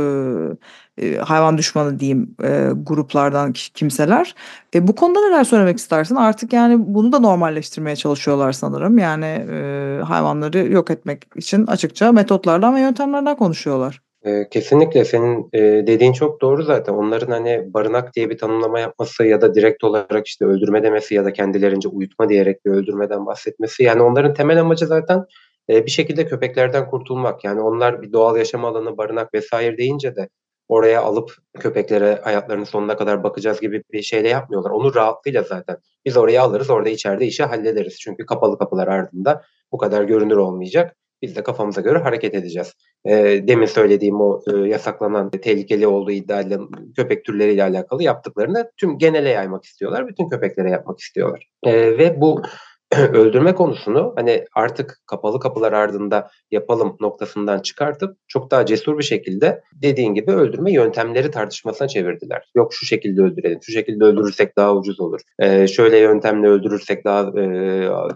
e, 0.97 1.17
hayvan 1.17 1.57
düşmanı 1.57 1.99
diyeyim 1.99 2.35
e, 2.43 2.69
gruplardan 2.75 3.53
kimseler. 3.53 4.35
E, 4.75 4.87
bu 4.87 4.95
konuda 4.95 5.21
neler 5.21 5.43
söylemek 5.43 5.77
istersin? 5.77 6.15
Artık 6.15 6.53
yani 6.53 6.75
bunu 6.79 7.11
da 7.11 7.19
normalleştirmeye 7.19 7.95
çalışıyorlar 7.95 8.51
sanırım. 8.51 8.97
Yani 8.97 9.25
e, 9.25 10.01
hayvanları 10.03 10.57
yok 10.71 10.91
etmek 10.91 11.23
için 11.35 11.67
açıkça 11.67 12.11
metotlardan 12.11 12.75
ve 12.75 12.79
yöntemlerden 12.79 13.37
konuşuyorlar. 13.37 14.04
Kesinlikle 14.51 15.05
senin 15.05 15.51
dediğin 15.87 16.13
çok 16.13 16.41
doğru 16.41 16.63
zaten. 16.63 16.93
Onların 16.93 17.31
hani 17.31 17.73
barınak 17.73 18.15
diye 18.15 18.29
bir 18.29 18.37
tanımlama 18.37 18.79
yapması 18.79 19.25
ya 19.25 19.41
da 19.41 19.55
direkt 19.55 19.83
olarak 19.83 20.27
işte 20.27 20.45
öldürme 20.45 20.83
demesi 20.83 21.15
ya 21.15 21.25
da 21.25 21.33
kendilerince 21.33 21.87
uyutma 21.89 22.29
diyerek 22.29 22.65
bir 22.65 22.71
öldürmeden 22.71 23.25
bahsetmesi. 23.25 23.83
Yani 23.83 24.01
onların 24.01 24.33
temel 24.33 24.61
amacı 24.61 24.85
zaten 24.87 25.25
bir 25.69 25.91
şekilde 25.91 26.25
köpeklerden 26.25 26.89
kurtulmak. 26.89 27.43
Yani 27.43 27.61
onlar 27.61 28.01
bir 28.01 28.11
doğal 28.13 28.37
yaşam 28.37 28.65
alanı, 28.65 28.97
barınak 28.97 29.33
vesaire 29.33 29.77
deyince 29.77 30.15
de 30.15 30.29
oraya 30.67 31.01
alıp 31.01 31.31
köpeklere 31.59 32.19
hayatlarının 32.23 32.63
sonuna 32.65 32.97
kadar 32.97 33.23
bakacağız 33.23 33.61
gibi 33.61 33.83
bir 33.91 34.01
şeyle 34.01 34.29
yapmıyorlar. 34.29 34.71
Onu 34.71 34.95
rahatlığıyla 34.95 35.43
zaten. 35.43 35.77
Biz 36.05 36.17
oraya 36.17 36.43
alırız, 36.43 36.69
orada 36.69 36.89
içeride 36.89 37.25
işi 37.25 37.43
hallederiz. 37.43 37.99
Çünkü 37.99 38.25
kapalı 38.25 38.57
kapılar 38.57 38.87
ardında 38.87 39.41
bu 39.71 39.77
kadar 39.77 40.03
görünür 40.03 40.37
olmayacak. 40.37 40.95
Biz 41.25 41.35
de 41.35 41.43
kafamıza 41.43 41.81
göre 41.81 41.99
hareket 41.99 42.35
edeceğiz. 42.35 42.73
E, 43.05 43.13
demin 43.47 43.65
söylediğim 43.65 44.21
o 44.21 44.41
e, 44.53 44.57
yasaklanan, 44.57 45.31
tehlikeli 45.31 45.87
olduğu 45.87 46.11
iddia 46.11 46.41
edilen 46.41 46.67
köpek 46.95 47.25
türleriyle 47.25 47.63
alakalı 47.63 48.03
yaptıklarını 48.03 48.71
tüm 48.77 48.97
genele 48.97 49.29
yaymak 49.29 49.63
istiyorlar. 49.63 50.07
Bütün 50.07 50.29
köpeklere 50.29 50.69
yapmak 50.69 50.99
istiyorlar. 50.99 51.47
E, 51.63 51.97
ve 51.97 52.21
bu 52.21 52.41
öldürme 53.13 53.55
konusunu 53.55 54.13
hani 54.15 54.45
artık 54.55 54.99
kapalı 55.05 55.39
kapılar 55.39 55.73
ardında 55.73 56.29
yapalım 56.51 56.97
noktasından 56.99 57.59
çıkartıp 57.59 58.17
çok 58.27 58.51
daha 58.51 58.65
cesur 58.65 58.97
bir 58.97 59.03
şekilde 59.03 59.61
dediğin 59.73 60.13
gibi 60.13 60.31
öldürme 60.31 60.71
yöntemleri 60.71 61.31
tartışmasına 61.31 61.87
çevirdiler. 61.87 62.51
Yok 62.55 62.73
şu 62.73 62.85
şekilde 62.85 63.21
öldürelim, 63.21 63.59
şu 63.61 63.71
şekilde 63.71 64.03
öldürürsek 64.03 64.57
daha 64.57 64.75
ucuz 64.75 64.99
olur. 64.99 65.21
Ee, 65.39 65.67
şöyle 65.67 65.97
yöntemle 65.97 66.47
öldürürsek 66.47 67.05
daha 67.05 67.31
e, 67.39 67.43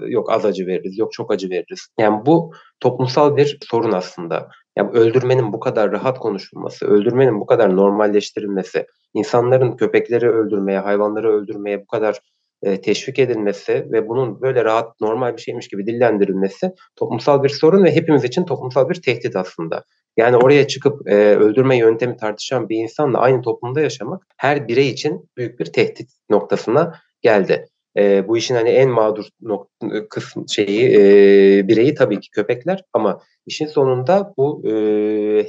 yok 0.07 0.31
az 0.31 0.45
acı 0.45 0.67
veririz, 0.67 0.97
yok 0.97 1.13
çok 1.13 1.31
acı 1.31 1.49
veririz. 1.49 1.87
Yani 1.99 2.25
bu 2.25 2.53
toplumsal 2.79 3.37
bir 3.37 3.57
sorun 3.61 3.91
aslında. 3.91 4.49
Yani 4.77 4.91
öldürmenin 4.91 5.53
bu 5.53 5.59
kadar 5.59 5.91
rahat 5.91 6.19
konuşulması, 6.19 6.85
öldürmenin 6.85 7.39
bu 7.39 7.45
kadar 7.45 7.75
normalleştirilmesi, 7.75 8.85
insanların 9.13 9.77
köpekleri 9.77 10.29
öldürmeye, 10.29 10.79
hayvanları 10.79 11.31
öldürmeye 11.33 11.81
bu 11.81 11.87
kadar 11.87 12.19
e, 12.63 12.81
teşvik 12.81 13.19
edilmesi 13.19 13.87
ve 13.91 14.07
bunun 14.07 14.41
böyle 14.41 14.65
rahat 14.65 15.01
normal 15.01 15.37
bir 15.37 15.41
şeymiş 15.41 15.67
gibi 15.67 15.87
dillendirilmesi 15.87 16.71
toplumsal 16.95 17.43
bir 17.43 17.49
sorun 17.49 17.83
ve 17.83 17.95
hepimiz 17.95 18.23
için 18.23 18.45
toplumsal 18.45 18.89
bir 18.89 19.01
tehdit 19.01 19.35
aslında. 19.35 19.83
Yani 20.17 20.37
oraya 20.37 20.67
çıkıp 20.67 21.09
e, 21.09 21.15
öldürme 21.15 21.77
yöntemi 21.77 22.17
tartışan 22.17 22.69
bir 22.69 22.77
insanla 22.77 23.19
aynı 23.19 23.41
toplumda 23.41 23.81
yaşamak 23.81 24.27
her 24.37 24.67
birey 24.67 24.89
için 24.89 25.29
büyük 25.37 25.59
bir 25.59 25.65
tehdit 25.65 26.09
noktasına 26.29 26.93
geldi. 27.21 27.65
E, 27.97 28.27
bu 28.27 28.37
işin 28.37 28.55
hani 28.55 28.69
en 28.69 28.89
mağdur 28.89 29.25
nok- 29.41 30.09
kısım 30.09 30.49
şeyi 30.49 30.89
e, 30.93 31.67
bireyi 31.67 31.95
tabii 31.95 32.19
ki 32.19 32.29
köpekler 32.31 32.83
ama 32.93 33.21
işin 33.45 33.65
sonunda 33.65 34.33
bu 34.37 34.69
e, 34.69 34.71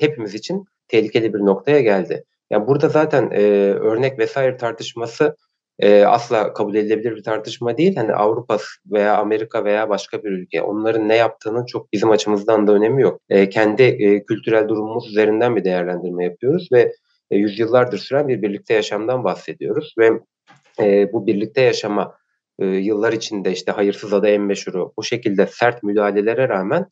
hepimiz 0.00 0.34
için 0.34 0.64
tehlikeli 0.88 1.34
bir 1.34 1.38
noktaya 1.38 1.80
geldi. 1.80 2.24
Yani 2.50 2.66
burada 2.66 2.88
zaten 2.88 3.30
e, 3.30 3.40
örnek 3.72 4.18
vesaire 4.18 4.56
tartışması 4.56 5.36
e, 5.80 6.04
asla 6.04 6.52
kabul 6.52 6.74
edilebilir 6.74 7.16
bir 7.16 7.22
tartışma 7.22 7.76
değil. 7.76 7.96
Hani 7.96 8.12
Avrupa 8.12 8.58
veya 8.86 9.16
Amerika 9.16 9.64
veya 9.64 9.88
başka 9.88 10.24
bir 10.24 10.30
ülke 10.30 10.62
onların 10.62 11.08
ne 11.08 11.16
yaptığının 11.16 11.64
çok 11.64 11.92
bizim 11.92 12.10
açımızdan 12.10 12.66
da 12.66 12.72
önemi 12.72 13.02
yok. 13.02 13.20
E, 13.28 13.48
kendi 13.48 13.82
e, 13.82 14.24
kültürel 14.24 14.68
durumumuz 14.68 15.08
üzerinden 15.08 15.56
bir 15.56 15.64
değerlendirme 15.64 16.24
yapıyoruz 16.24 16.68
ve 16.72 16.92
e, 17.30 17.36
yüzyıllardır 17.36 17.98
süren 17.98 18.28
bir 18.28 18.42
birlikte 18.42 18.74
yaşamdan 18.74 19.24
bahsediyoruz 19.24 19.94
ve 19.98 20.10
e, 20.80 21.12
bu 21.12 21.26
birlikte 21.26 21.60
yaşama 21.60 22.14
e, 22.58 22.66
yıllar 22.66 23.12
içinde 23.12 23.52
işte 23.52 23.72
hayırsız 23.72 24.12
adı 24.12 24.26
en 24.28 24.42
meşhuru 24.42 24.92
bu 24.96 25.02
şekilde 25.02 25.46
sert 25.46 25.82
müdahalelere 25.82 26.48
rağmen 26.48 26.86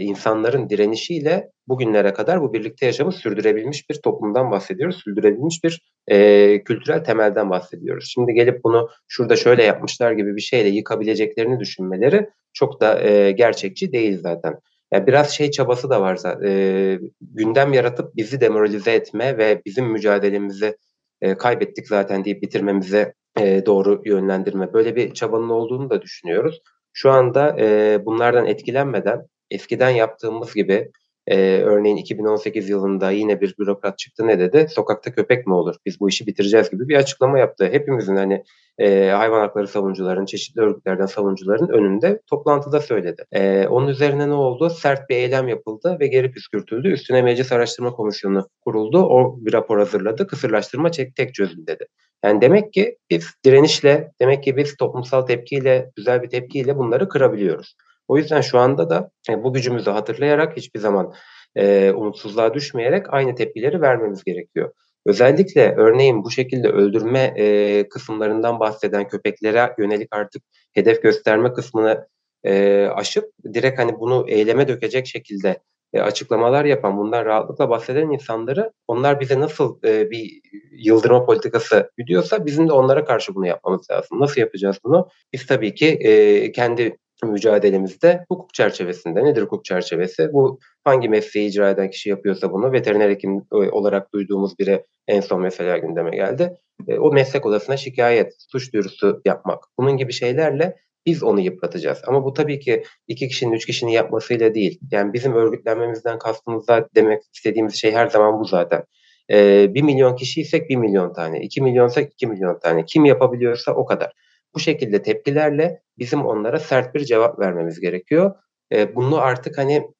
insanların 0.00 0.68
direnişiyle 0.68 1.50
bugünlere 1.68 2.12
kadar 2.12 2.42
bu 2.42 2.52
birlikte 2.52 2.86
yaşamı 2.86 3.12
sürdürebilmiş 3.12 3.90
bir 3.90 3.94
toplumdan 3.94 4.50
bahsediyoruz. 4.50 4.96
Sürdürebilmiş 4.96 5.64
bir 5.64 5.82
e, 6.08 6.64
kültürel 6.64 7.04
temelden 7.04 7.50
bahsediyoruz. 7.50 8.10
Şimdi 8.14 8.34
gelip 8.34 8.64
bunu 8.64 8.88
şurada 9.08 9.36
şöyle 9.36 9.64
yapmışlar 9.64 10.12
gibi 10.12 10.36
bir 10.36 10.40
şeyle 10.40 10.68
yıkabileceklerini 10.68 11.60
düşünmeleri 11.60 12.28
çok 12.52 12.80
da 12.80 13.02
e, 13.02 13.30
gerçekçi 13.32 13.92
değil 13.92 14.18
zaten. 14.22 14.60
Yani 14.92 15.06
biraz 15.06 15.30
şey 15.30 15.50
çabası 15.50 15.90
da 15.90 16.00
var 16.00 16.16
zaten. 16.16 16.48
E, 16.48 16.98
gündem 17.20 17.72
yaratıp 17.72 18.16
bizi 18.16 18.40
demoralize 18.40 18.92
etme 18.92 19.38
ve 19.38 19.62
bizim 19.66 19.86
mücadelemizi 19.86 20.76
e, 21.20 21.34
kaybettik 21.34 21.88
zaten 21.88 22.24
deyip 22.24 22.42
bitirmemize 22.42 23.14
e, 23.40 23.66
doğru 23.66 24.02
yönlendirme. 24.04 24.72
Böyle 24.72 24.96
bir 24.96 25.14
çabanın 25.14 25.48
olduğunu 25.48 25.90
da 25.90 26.02
düşünüyoruz. 26.02 26.62
Şu 26.92 27.10
anda 27.10 27.56
e, 27.60 27.98
bunlardan 28.04 28.46
etkilenmeden 28.46 29.26
eskiden 29.54 29.90
yaptığımız 29.90 30.54
gibi 30.54 30.90
e, 31.26 31.58
örneğin 31.58 31.96
2018 31.96 32.68
yılında 32.68 33.10
yine 33.10 33.40
bir 33.40 33.54
bürokrat 33.58 33.98
çıktı 33.98 34.26
ne 34.26 34.38
dedi? 34.38 34.66
Sokakta 34.70 35.14
köpek 35.14 35.46
mi 35.46 35.54
olur? 35.54 35.74
Biz 35.86 36.00
bu 36.00 36.08
işi 36.08 36.26
bitireceğiz 36.26 36.70
gibi 36.70 36.88
bir 36.88 36.96
açıklama 36.96 37.38
yaptı. 37.38 37.68
Hepimizin 37.72 38.16
hani 38.16 38.44
e, 38.78 39.08
hayvan 39.08 39.40
hakları 39.40 39.68
savunucuların, 39.68 40.26
çeşitli 40.26 40.60
örgütlerden 40.60 41.06
savunucuların 41.06 41.68
önünde 41.68 42.20
toplantıda 42.30 42.80
söyledi. 42.80 43.24
E, 43.32 43.66
onun 43.66 43.88
üzerine 43.88 44.28
ne 44.28 44.34
oldu? 44.34 44.70
Sert 44.70 45.10
bir 45.10 45.16
eylem 45.16 45.48
yapıldı 45.48 45.96
ve 46.00 46.06
geri 46.06 46.30
püskürtüldü. 46.32 46.88
Üstüne 46.88 47.22
Meclis 47.22 47.52
Araştırma 47.52 47.92
Komisyonu 47.92 48.48
kuruldu. 48.60 48.98
O 48.98 49.36
bir 49.40 49.52
rapor 49.52 49.78
hazırladı. 49.78 50.26
Kısırlaştırma 50.26 50.90
tek, 50.90 51.16
tek 51.16 51.34
çözüm 51.34 51.66
dedi. 51.66 51.86
Yani 52.24 52.40
demek 52.40 52.72
ki 52.72 52.96
biz 53.10 53.26
direnişle, 53.44 54.12
demek 54.20 54.44
ki 54.44 54.56
biz 54.56 54.76
toplumsal 54.76 55.22
tepkiyle, 55.22 55.90
güzel 55.96 56.22
bir 56.22 56.28
tepkiyle 56.28 56.76
bunları 56.78 57.08
kırabiliyoruz. 57.08 57.74
O 58.12 58.16
yüzden 58.18 58.40
şu 58.40 58.58
anda 58.58 58.90
da 58.90 59.10
e, 59.30 59.42
bu 59.44 59.52
gücümüzü 59.52 59.90
hatırlayarak 59.90 60.56
hiçbir 60.56 60.80
zaman 60.80 61.12
e, 61.56 61.92
umutsuzluğa 61.92 62.54
düşmeyerek 62.54 63.06
aynı 63.14 63.34
tepkileri 63.34 63.80
vermemiz 63.80 64.24
gerekiyor. 64.24 64.72
Özellikle 65.06 65.74
örneğin 65.76 66.24
bu 66.24 66.30
şekilde 66.30 66.68
öldürme 66.68 67.34
e, 67.36 67.88
kısımlarından 67.88 68.60
bahseden 68.60 69.08
köpeklere 69.08 69.74
yönelik 69.78 70.08
artık 70.10 70.42
hedef 70.72 71.02
gösterme 71.02 71.52
kısmını 71.52 72.06
e, 72.44 72.86
aşıp 72.86 73.24
direkt 73.54 73.78
hani 73.78 73.98
bunu 74.00 74.24
eyleme 74.28 74.68
dökecek 74.68 75.06
şekilde 75.06 75.58
e, 75.92 76.00
açıklamalar 76.00 76.64
yapan, 76.64 76.98
bundan 76.98 77.24
rahatlıkla 77.24 77.70
bahseden 77.70 78.10
insanları 78.10 78.72
onlar 78.88 79.20
bize 79.20 79.40
nasıl 79.40 79.78
e, 79.84 80.10
bir 80.10 80.40
yıldırma 80.72 81.24
politikası 81.24 81.90
gidiyorsa 81.98 82.46
bizim 82.46 82.68
de 82.68 82.72
onlara 82.72 83.04
karşı 83.04 83.34
bunu 83.34 83.46
yapmamız 83.46 83.90
lazım. 83.90 84.20
Nasıl 84.20 84.40
yapacağız 84.40 84.78
bunu? 84.84 85.08
Biz 85.32 85.46
tabii 85.46 85.74
ki 85.74 85.86
e, 85.86 86.52
kendi 86.52 86.96
mücadelemizde 87.26 88.24
hukuk 88.28 88.54
çerçevesinde. 88.54 89.24
Nedir 89.24 89.42
hukuk 89.42 89.64
çerçevesi? 89.64 90.32
Bu 90.32 90.58
hangi 90.84 91.08
mesleği 91.08 91.48
icra 91.48 91.70
eden 91.70 91.90
kişi 91.90 92.08
yapıyorsa 92.10 92.52
bunu 92.52 92.72
veteriner 92.72 93.10
hekim 93.10 93.36
e, 93.52 93.56
olarak 93.56 94.12
duyduğumuz 94.12 94.58
biri 94.58 94.84
en 95.08 95.20
son 95.20 95.42
mesela 95.42 95.78
gündeme 95.78 96.10
geldi. 96.16 96.56
E, 96.88 96.98
o 96.98 97.12
meslek 97.12 97.46
odasına 97.46 97.76
şikayet, 97.76 98.34
suç 98.38 98.72
duyurusu 98.72 99.22
yapmak. 99.24 99.64
Bunun 99.78 99.96
gibi 99.96 100.12
şeylerle 100.12 100.76
biz 101.06 101.22
onu 101.22 101.40
yıpratacağız. 101.40 102.02
Ama 102.06 102.24
bu 102.24 102.32
tabii 102.32 102.60
ki 102.60 102.82
iki 103.08 103.28
kişinin, 103.28 103.52
üç 103.52 103.66
kişinin 103.66 103.90
yapmasıyla 103.90 104.54
değil. 104.54 104.80
Yani 104.90 105.12
bizim 105.12 105.34
örgütlenmemizden 105.34 106.18
kastımızda 106.18 106.88
demek 106.94 107.22
istediğimiz 107.34 107.74
şey 107.74 107.92
her 107.92 108.06
zaman 108.06 108.40
bu 108.40 108.44
zaten. 108.44 108.84
Ee, 109.30 109.74
1 109.74 109.82
milyon 109.82 110.16
kişiysek 110.16 110.70
bir 110.70 110.76
milyon 110.76 111.12
tane, 111.12 111.40
iki 111.40 111.62
milyonsak 111.62 112.12
iki 112.12 112.26
milyon 112.26 112.58
tane. 112.58 112.84
Kim 112.84 113.04
yapabiliyorsa 113.04 113.72
o 113.72 113.84
kadar. 113.84 114.12
Bu 114.54 114.60
şekilde 114.60 115.02
tepkilerle 115.02 115.82
bizim 115.98 116.26
onlara 116.26 116.58
sert 116.58 116.94
bir 116.94 117.04
cevap 117.04 117.38
vermemiz 117.38 117.80
gerekiyor. 117.80 118.34
Ee, 118.72 118.94
bunu 118.94 119.20
artık 119.20 119.58
hani 119.58 119.90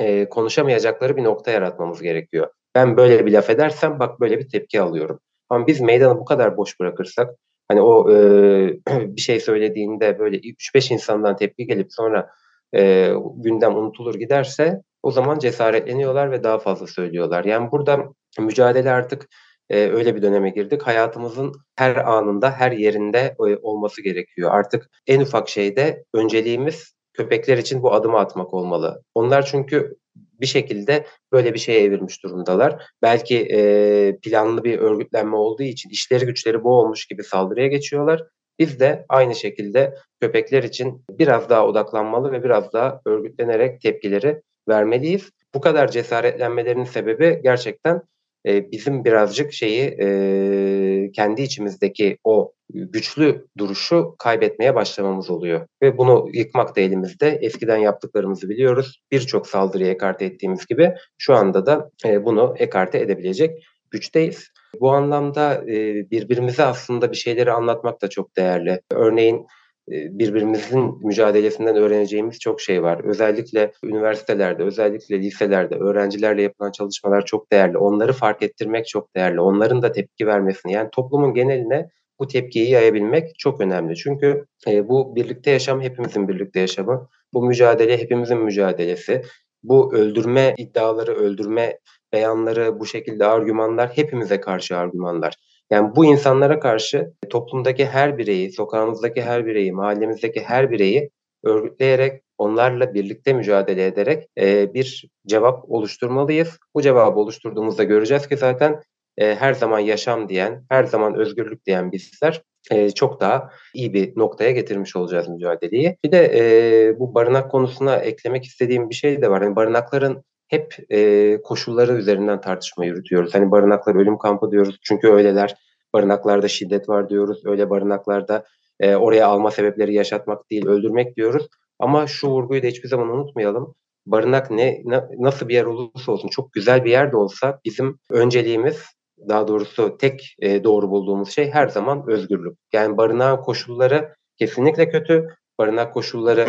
e, 0.00 0.28
konuşamayacakları 0.28 1.16
bir 1.16 1.24
nokta 1.24 1.50
yaratmamız 1.50 2.02
gerekiyor. 2.02 2.48
Ben 2.74 2.96
böyle 2.96 3.26
bir 3.26 3.32
laf 3.32 3.50
edersem 3.50 3.98
bak 3.98 4.20
böyle 4.20 4.38
bir 4.38 4.48
tepki 4.48 4.80
alıyorum. 4.80 5.20
Ama 5.48 5.66
biz 5.66 5.80
meydanı 5.80 6.18
bu 6.18 6.24
kadar 6.24 6.56
boş 6.56 6.80
bırakırsak 6.80 7.30
hani 7.68 7.82
o 7.82 8.10
e, 8.12 8.16
bir 8.88 9.20
şey 9.20 9.40
söylediğinde 9.40 10.18
böyle 10.18 10.36
3-5 10.36 10.94
insandan 10.94 11.36
tepki 11.36 11.66
gelip 11.66 11.92
sonra 11.92 12.30
e, 12.76 13.12
gündem 13.36 13.76
unutulur 13.76 14.14
giderse 14.14 14.82
o 15.02 15.10
zaman 15.10 15.38
cesaretleniyorlar 15.38 16.30
ve 16.30 16.42
daha 16.44 16.58
fazla 16.58 16.86
söylüyorlar. 16.86 17.44
Yani 17.44 17.70
burada 17.70 18.04
mücadele 18.38 18.90
artık 18.90 19.28
e, 19.70 19.78
öyle 19.78 20.16
bir 20.16 20.22
döneme 20.22 20.50
girdik. 20.50 20.82
Hayatımızın 20.82 21.52
her 21.76 21.96
anında, 21.96 22.50
her 22.50 22.72
yerinde 22.72 23.18
e, 23.18 23.56
olması 23.56 24.02
gerekiyor. 24.02 24.50
Artık 24.52 24.90
en 25.06 25.20
ufak 25.20 25.48
şeyde 25.48 26.04
önceliğimiz 26.14 26.94
köpekler 27.12 27.58
için 27.58 27.82
bu 27.82 27.92
adımı 27.92 28.18
atmak 28.18 28.54
olmalı. 28.54 29.02
Onlar 29.14 29.46
çünkü 29.46 29.96
bir 30.16 30.46
şekilde 30.46 31.06
böyle 31.32 31.54
bir 31.54 31.58
şeye 31.58 31.80
evirmiş 31.80 32.22
durumdalar. 32.22 32.82
Belki 33.02 33.38
e, 33.38 34.18
planlı 34.22 34.64
bir 34.64 34.78
örgütlenme 34.78 35.36
olduğu 35.36 35.62
için 35.62 35.90
işleri 35.90 36.26
güçleri 36.26 36.64
bu 36.64 36.70
olmuş 36.70 37.06
gibi 37.06 37.24
saldırıya 37.24 37.66
geçiyorlar. 37.66 38.22
Biz 38.58 38.80
de 38.80 39.06
aynı 39.08 39.34
şekilde 39.34 39.94
köpekler 40.20 40.62
için 40.62 41.04
biraz 41.10 41.48
daha 41.48 41.66
odaklanmalı 41.66 42.32
ve 42.32 42.44
biraz 42.44 42.72
daha 42.72 43.00
örgütlenerek 43.06 43.80
tepkileri 43.80 44.42
vermeliyiz. 44.68 45.30
Bu 45.54 45.60
kadar 45.60 45.90
cesaretlenmelerinin 45.90 46.84
sebebi 46.84 47.40
gerçekten 47.42 48.02
e, 48.46 48.72
bizim 48.72 49.04
birazcık 49.04 49.52
şeyi 49.52 49.96
e, 50.00 51.10
kendi 51.12 51.42
içimizdeki 51.42 52.18
o 52.24 52.52
güçlü 52.74 53.46
duruşu 53.58 54.14
kaybetmeye 54.18 54.74
başlamamız 54.74 55.30
oluyor. 55.30 55.66
Ve 55.82 55.98
bunu 55.98 56.28
yıkmak 56.32 56.76
da 56.76 56.80
elimizde. 56.80 57.38
Eskiden 57.42 57.76
yaptıklarımızı 57.76 58.48
biliyoruz. 58.48 59.00
Birçok 59.12 59.46
saldırıya 59.46 59.90
ekarte 59.90 60.24
ettiğimiz 60.24 60.66
gibi 60.66 60.92
şu 61.18 61.34
anda 61.34 61.66
da 61.66 61.90
e, 62.04 62.24
bunu 62.24 62.54
ekarte 62.58 62.98
edebilecek 62.98 63.64
güçteyiz. 63.90 64.48
Bu 64.80 64.90
anlamda 64.90 65.54
e, 65.54 66.10
birbirimize 66.10 66.64
aslında 66.64 67.10
bir 67.10 67.16
şeyleri 67.16 67.52
anlatmak 67.52 68.02
da 68.02 68.08
çok 68.08 68.36
değerli. 68.36 68.80
Örneğin 68.90 69.46
birbirimizin 69.88 71.06
mücadelesinden 71.06 71.76
öğreneceğimiz 71.76 72.38
çok 72.38 72.60
şey 72.60 72.82
var. 72.82 73.04
Özellikle 73.04 73.72
üniversitelerde, 73.84 74.62
özellikle 74.62 75.18
liselerde 75.20 75.74
öğrencilerle 75.74 76.42
yapılan 76.42 76.70
çalışmalar 76.70 77.24
çok 77.24 77.52
değerli. 77.52 77.78
Onları 77.78 78.12
fark 78.12 78.42
ettirmek 78.42 78.86
çok 78.86 79.16
değerli. 79.16 79.40
Onların 79.40 79.82
da 79.82 79.92
tepki 79.92 80.26
vermesini 80.26 80.72
yani 80.72 80.88
toplumun 80.92 81.34
geneline 81.34 81.90
bu 82.18 82.26
tepkiyi 82.26 82.70
yayabilmek 82.70 83.38
çok 83.38 83.60
önemli. 83.60 83.96
Çünkü 83.96 84.46
e, 84.66 84.88
bu 84.88 85.16
birlikte 85.16 85.50
yaşam 85.50 85.80
hepimizin 85.80 86.28
birlikte 86.28 86.60
yaşamı. 86.60 87.08
Bu 87.32 87.42
mücadele 87.42 87.98
hepimizin 87.98 88.38
mücadelesi. 88.38 89.22
Bu 89.62 89.94
öldürme 89.94 90.54
iddiaları, 90.58 91.14
öldürme 91.14 91.78
beyanları, 92.12 92.80
bu 92.80 92.86
şekilde 92.86 93.26
argümanlar 93.26 93.90
hepimize 93.96 94.40
karşı 94.40 94.76
argümanlar. 94.76 95.34
Yani 95.70 95.96
bu 95.96 96.04
insanlara 96.04 96.60
karşı 96.60 97.12
toplumdaki 97.30 97.86
her 97.86 98.18
bireyi, 98.18 98.52
sokağımızdaki 98.52 99.22
her 99.22 99.46
bireyi, 99.46 99.72
mahallemizdeki 99.72 100.40
her 100.40 100.70
bireyi 100.70 101.10
örgütleyerek, 101.44 102.22
onlarla 102.38 102.94
birlikte 102.94 103.32
mücadele 103.32 103.86
ederek 103.86 104.28
e, 104.38 104.74
bir 104.74 105.08
cevap 105.26 105.70
oluşturmalıyız. 105.70 106.58
Bu 106.74 106.82
cevabı 106.82 107.20
oluşturduğumuzda 107.20 107.84
göreceğiz 107.84 108.28
ki 108.28 108.36
zaten 108.36 108.82
e, 109.18 109.34
her 109.34 109.54
zaman 109.54 109.78
yaşam 109.78 110.28
diyen, 110.28 110.64
her 110.68 110.84
zaman 110.84 111.14
özgürlük 111.14 111.66
diyen 111.66 111.92
bizler 111.92 112.42
e, 112.70 112.90
çok 112.90 113.20
daha 113.20 113.50
iyi 113.74 113.94
bir 113.94 114.12
noktaya 114.16 114.50
getirmiş 114.50 114.96
olacağız 114.96 115.28
mücadeleyi. 115.28 115.96
Bir 116.04 116.12
de 116.12 116.32
e, 116.34 116.98
bu 116.98 117.14
barınak 117.14 117.50
konusuna 117.50 117.96
eklemek 117.96 118.44
istediğim 118.44 118.90
bir 118.90 118.94
şey 118.94 119.22
de 119.22 119.30
var. 119.30 119.42
Yani 119.42 119.56
barınakların 119.56 120.24
hep 120.50 120.76
e, 120.90 121.38
koşulları 121.42 121.92
üzerinden 121.92 122.40
tartışma 122.40 122.84
yürütüyoruz. 122.84 123.34
Hani 123.34 123.50
barınaklar 123.50 123.94
ölüm 123.94 124.18
kampı 124.18 124.50
diyoruz 124.50 124.78
çünkü 124.82 125.08
öyleler. 125.08 125.54
Barınaklarda 125.92 126.48
şiddet 126.48 126.88
var 126.88 127.08
diyoruz. 127.08 127.42
Öyle 127.46 127.70
barınaklarda 127.70 128.44
e, 128.80 128.96
oraya 128.96 129.26
alma 129.26 129.50
sebepleri 129.50 129.94
yaşatmak 129.94 130.50
değil, 130.50 130.66
öldürmek 130.66 131.16
diyoruz. 131.16 131.48
Ama 131.78 132.06
şu 132.06 132.28
vurguyu 132.28 132.62
da 132.62 132.66
hiçbir 132.66 132.88
zaman 132.88 133.08
unutmayalım. 133.08 133.74
Barınak 134.06 134.50
ne, 134.50 134.82
ne 134.84 135.02
nasıl 135.18 135.48
bir 135.48 135.54
yer 135.54 135.64
olursa 135.64 136.12
olsun, 136.12 136.28
çok 136.28 136.52
güzel 136.52 136.84
bir 136.84 136.90
yer 136.90 137.12
de 137.12 137.16
olsa 137.16 137.60
bizim 137.64 137.98
önceliğimiz 138.10 138.82
daha 139.28 139.48
doğrusu 139.48 139.96
tek 139.98 140.36
e, 140.38 140.64
doğru 140.64 140.90
bulduğumuz 140.90 141.30
şey 141.30 141.50
her 141.50 141.68
zaman 141.68 142.04
özgürlük. 142.08 142.58
Yani 142.72 142.96
barınağın 142.96 143.36
koşulları 143.36 144.14
kesinlikle 144.38 144.88
kötü. 144.88 145.28
Barınak 145.58 145.94
koşulları 145.94 146.46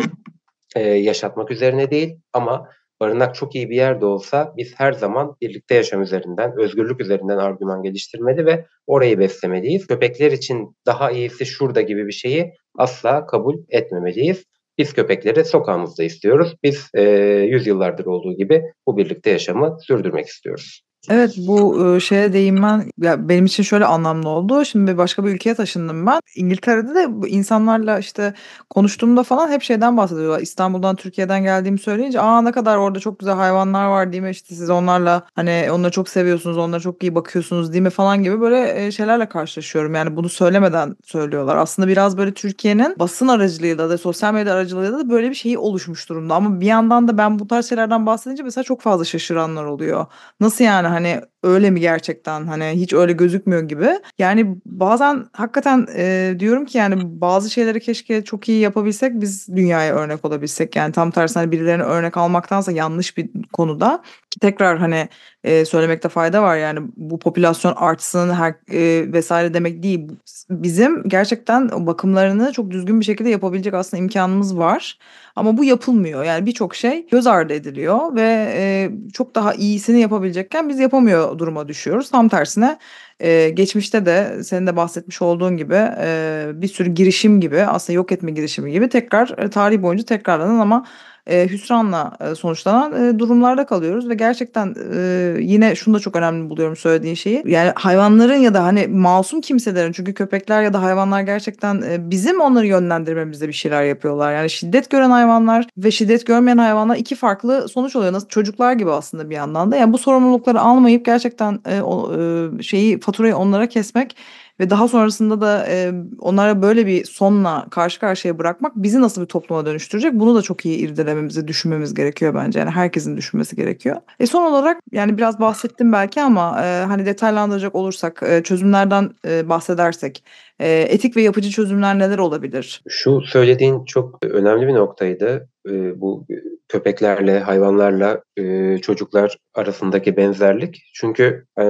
e, 0.76 0.80
yaşatmak 0.80 1.50
üzerine 1.50 1.90
değil 1.90 2.16
ama 2.32 2.68
barınak 3.02 3.34
çok 3.34 3.54
iyi 3.54 3.70
bir 3.70 3.76
yerde 3.76 4.06
olsa 4.06 4.54
biz 4.56 4.74
her 4.76 4.92
zaman 4.92 5.36
birlikte 5.40 5.74
yaşam 5.74 6.02
üzerinden, 6.02 6.52
özgürlük 6.58 7.00
üzerinden 7.00 7.36
argüman 7.36 7.82
geliştirmeli 7.82 8.46
ve 8.46 8.66
orayı 8.86 9.18
beslemeliyiz. 9.18 9.86
Köpekler 9.86 10.32
için 10.32 10.76
daha 10.86 11.10
iyisi 11.10 11.46
şurada 11.46 11.80
gibi 11.80 12.06
bir 12.06 12.12
şeyi 12.12 12.52
asla 12.78 13.26
kabul 13.26 13.56
etmemeliyiz. 13.68 14.44
Biz 14.78 14.92
köpekleri 14.92 15.44
sokağımızda 15.44 16.04
istiyoruz. 16.04 16.56
Biz 16.62 16.90
e, 16.94 17.02
yüzyıllardır 17.50 18.06
olduğu 18.06 18.32
gibi 18.36 18.62
bu 18.86 18.96
birlikte 18.96 19.30
yaşamı 19.30 19.76
sürdürmek 19.80 20.26
istiyoruz. 20.26 20.82
Evet 21.10 21.34
bu 21.38 22.00
şeye 22.00 22.32
değinmen 22.32 22.90
ya 22.98 23.28
benim 23.28 23.44
için 23.46 23.62
şöyle 23.62 23.84
anlamlı 23.84 24.28
oldu. 24.28 24.64
Şimdi 24.64 24.98
başka 24.98 25.24
bir 25.24 25.30
ülkeye 25.30 25.54
taşındım 25.54 26.06
ben. 26.06 26.20
İngiltere'de 26.36 26.94
de 26.94 27.28
insanlarla 27.28 27.98
işte 27.98 28.34
konuştuğumda 28.70 29.22
falan 29.22 29.50
hep 29.50 29.62
şeyden 29.62 29.96
bahsediyorlar. 29.96 30.40
İstanbul'dan 30.40 30.96
Türkiye'den 30.96 31.42
geldiğimi 31.42 31.78
söyleyince 31.78 32.20
aa 32.20 32.42
ne 32.42 32.52
kadar 32.52 32.76
orada 32.76 33.00
çok 33.00 33.18
güzel 33.18 33.34
hayvanlar 33.34 33.86
var 33.86 34.12
değil 34.12 34.22
mi? 34.22 34.30
İşte 34.30 34.54
siz 34.54 34.70
onlarla 34.70 35.22
hani 35.34 35.68
onları 35.72 35.90
çok 35.92 36.08
seviyorsunuz, 36.08 36.58
onlara 36.58 36.80
çok 36.80 37.02
iyi 37.02 37.14
bakıyorsunuz 37.14 37.72
değil 37.72 37.82
mi 37.82 37.90
falan 37.90 38.22
gibi 38.22 38.40
böyle 38.40 38.92
şeylerle 38.92 39.28
karşılaşıyorum. 39.28 39.94
Yani 39.94 40.16
bunu 40.16 40.28
söylemeden 40.28 40.96
söylüyorlar. 41.04 41.56
Aslında 41.56 41.88
biraz 41.88 42.18
böyle 42.18 42.34
Türkiye'nin 42.34 42.94
basın 42.98 43.28
aracılığıyla 43.28 43.90
da 43.90 43.98
sosyal 43.98 44.34
medya 44.34 44.54
aracılığıyla 44.54 44.98
da 44.98 45.10
böyle 45.10 45.30
bir 45.30 45.34
şeyi 45.34 45.58
oluşmuş 45.58 46.08
durumda. 46.08 46.34
Ama 46.34 46.60
bir 46.60 46.66
yandan 46.66 47.08
da 47.08 47.18
ben 47.18 47.38
bu 47.38 47.48
tarz 47.48 47.68
şeylerden 47.68 48.06
bahsedince 48.06 48.42
mesela 48.42 48.64
çok 48.64 48.80
fazla 48.80 49.04
şaşıranlar 49.04 49.64
oluyor. 49.64 50.06
Nasıl 50.40 50.64
yani 50.64 50.91
hani 50.92 51.20
öyle 51.42 51.70
mi 51.70 51.80
gerçekten 51.80 52.46
hani 52.46 52.64
hiç 52.64 52.92
öyle 52.92 53.12
gözükmüyor 53.12 53.62
gibi. 53.62 53.88
Yani 54.18 54.56
bazen 54.66 55.26
hakikaten 55.32 55.86
e, 55.96 56.34
diyorum 56.38 56.64
ki 56.64 56.78
yani 56.78 57.20
bazı 57.20 57.50
şeyleri 57.50 57.80
keşke 57.80 58.24
çok 58.24 58.48
iyi 58.48 58.60
yapabilsek 58.60 59.20
biz 59.20 59.48
dünyaya 59.48 59.94
örnek 59.94 60.24
olabilsek. 60.24 60.76
Yani 60.76 60.92
tam 60.92 61.10
tersine 61.10 61.42
hani 61.42 61.52
birilerine 61.52 61.82
örnek 61.82 62.16
almaktansa 62.16 62.72
yanlış 62.72 63.16
bir 63.16 63.30
konuda 63.52 64.02
ki 64.32 64.40
tekrar 64.40 64.78
hani 64.78 65.08
e, 65.44 65.64
söylemekte 65.64 66.08
fayda 66.08 66.42
var 66.42 66.56
yani 66.56 66.80
bu 66.96 67.18
popülasyon 67.18 67.74
artsın 67.76 68.30
her 68.30 68.54
e, 68.72 69.12
vesaire 69.12 69.54
demek 69.54 69.82
değil. 69.82 70.08
Bizim 70.50 71.08
gerçekten 71.08 71.86
bakımlarını 71.86 72.52
çok 72.52 72.70
düzgün 72.70 73.00
bir 73.00 73.04
şekilde 73.04 73.30
yapabilecek 73.30 73.74
aslında 73.74 74.02
imkanımız 74.02 74.58
var. 74.58 74.98
Ama 75.36 75.56
bu 75.58 75.64
yapılmıyor. 75.64 76.24
Yani 76.24 76.46
birçok 76.46 76.74
şey 76.74 77.06
göz 77.08 77.26
ardı 77.26 77.52
ediliyor 77.52 78.14
ve 78.14 78.52
e, 78.56 78.90
çok 79.12 79.34
daha 79.34 79.54
iyisini 79.54 80.00
yapabilecekken 80.00 80.68
biz 80.68 80.78
yapamıyor 80.78 81.38
duruma 81.38 81.68
düşüyoruz. 81.68 82.10
Tam 82.10 82.28
tersine 82.28 82.78
e, 83.22 83.50
geçmişte 83.50 84.06
de 84.06 84.44
senin 84.44 84.66
de 84.66 84.76
bahsetmiş 84.76 85.22
olduğun 85.22 85.56
gibi 85.56 85.74
e, 86.00 86.46
bir 86.54 86.68
sürü 86.68 86.90
girişim 86.90 87.40
gibi 87.40 87.62
aslında 87.62 87.96
yok 87.96 88.12
etme 88.12 88.30
girişimi 88.30 88.72
gibi 88.72 88.88
tekrar 88.88 89.38
e, 89.38 89.50
tarih 89.50 89.82
boyunca 89.82 90.04
tekrarlanan 90.04 90.58
ama 90.58 90.84
e, 91.26 91.48
hüsranla 91.48 92.16
e, 92.20 92.34
sonuçlanan 92.34 93.04
e, 93.04 93.18
durumlarda 93.18 93.66
kalıyoruz 93.66 94.08
ve 94.08 94.14
gerçekten 94.14 94.74
e, 94.94 95.34
yine 95.40 95.74
şunu 95.74 95.94
da 95.94 95.98
çok 95.98 96.16
önemli 96.16 96.50
buluyorum 96.50 96.76
söylediğin 96.76 97.14
şeyi. 97.14 97.42
Yani 97.46 97.72
hayvanların 97.74 98.36
ya 98.36 98.54
da 98.54 98.64
hani 98.64 98.86
masum 98.86 99.40
kimselerin 99.40 99.92
çünkü 99.92 100.14
köpekler 100.14 100.62
ya 100.62 100.72
da 100.72 100.82
hayvanlar 100.82 101.20
gerçekten 101.20 101.82
e, 101.82 102.10
bizim 102.10 102.40
onları 102.40 102.66
yönlendirmemizde 102.66 103.48
bir 103.48 103.52
şeyler 103.52 103.82
yapıyorlar. 103.82 104.34
Yani 104.34 104.50
şiddet 104.50 104.90
gören 104.90 105.10
hayvanlar 105.10 105.66
ve 105.78 105.90
şiddet 105.90 106.26
görmeyen 106.26 106.58
hayvanlar 106.58 106.96
iki 106.96 107.14
farklı 107.14 107.68
sonuç 107.68 107.96
oluyor. 107.96 108.12
Nasıl 108.12 108.28
çocuklar 108.28 108.72
gibi 108.72 108.90
aslında 108.90 109.30
bir 109.30 109.34
yandan 109.34 109.72
da. 109.72 109.76
Yani 109.76 109.92
bu 109.92 109.98
sorumlulukları 109.98 110.60
almayıp 110.60 111.04
gerçekten 111.04 111.60
e, 111.66 111.80
o, 111.80 112.12
e, 112.18 112.62
şeyi 112.62 113.00
faturayı 113.12 113.36
onlara 113.36 113.68
kesmek 113.68 114.16
ve 114.60 114.70
daha 114.70 114.88
sonrasında 114.88 115.40
da 115.40 115.66
e, 115.68 115.92
onlara 116.18 116.62
böyle 116.62 116.86
bir 116.86 117.04
sonla 117.04 117.66
karşı 117.70 118.00
karşıya 118.00 118.38
bırakmak 118.38 118.72
bizi 118.76 119.00
nasıl 119.00 119.22
bir 119.22 119.26
topluma 119.26 119.66
dönüştürecek 119.66 120.12
bunu 120.14 120.34
da 120.34 120.42
çok 120.42 120.66
iyi 120.66 120.78
irdelememizi, 120.78 121.48
düşünmemiz 121.48 121.94
gerekiyor 121.94 122.34
bence. 122.34 122.58
Yani 122.58 122.70
herkesin 122.70 123.16
düşünmesi 123.16 123.56
gerekiyor. 123.56 123.96
E 124.20 124.26
son 124.26 124.42
olarak 124.52 124.80
yani 124.92 125.18
biraz 125.18 125.40
bahsettim 125.40 125.92
belki 125.92 126.20
ama 126.20 126.64
e, 126.64 126.84
hani 126.84 127.06
detaylandıracak 127.06 127.74
olursak 127.74 128.22
e, 128.26 128.42
çözümlerden 128.42 129.10
e, 129.28 129.48
bahsedersek 129.48 130.24
e, 130.58 130.80
etik 130.80 131.16
ve 131.16 131.22
yapıcı 131.22 131.50
çözümler 131.50 131.98
neler 131.98 132.18
olabilir? 132.18 132.82
Şu 132.88 133.20
söylediğin 133.20 133.84
çok 133.84 134.24
önemli 134.24 134.68
bir 134.68 134.74
noktaydı. 134.74 135.48
E, 135.68 136.00
bu 136.00 136.26
köpeklerle, 136.68 137.40
hayvanlarla 137.40 138.22
e, 138.36 138.78
çocuklar 138.78 139.36
arasındaki 139.54 140.16
benzerlik. 140.16 140.82
Çünkü 140.94 141.46
e, 141.58 141.64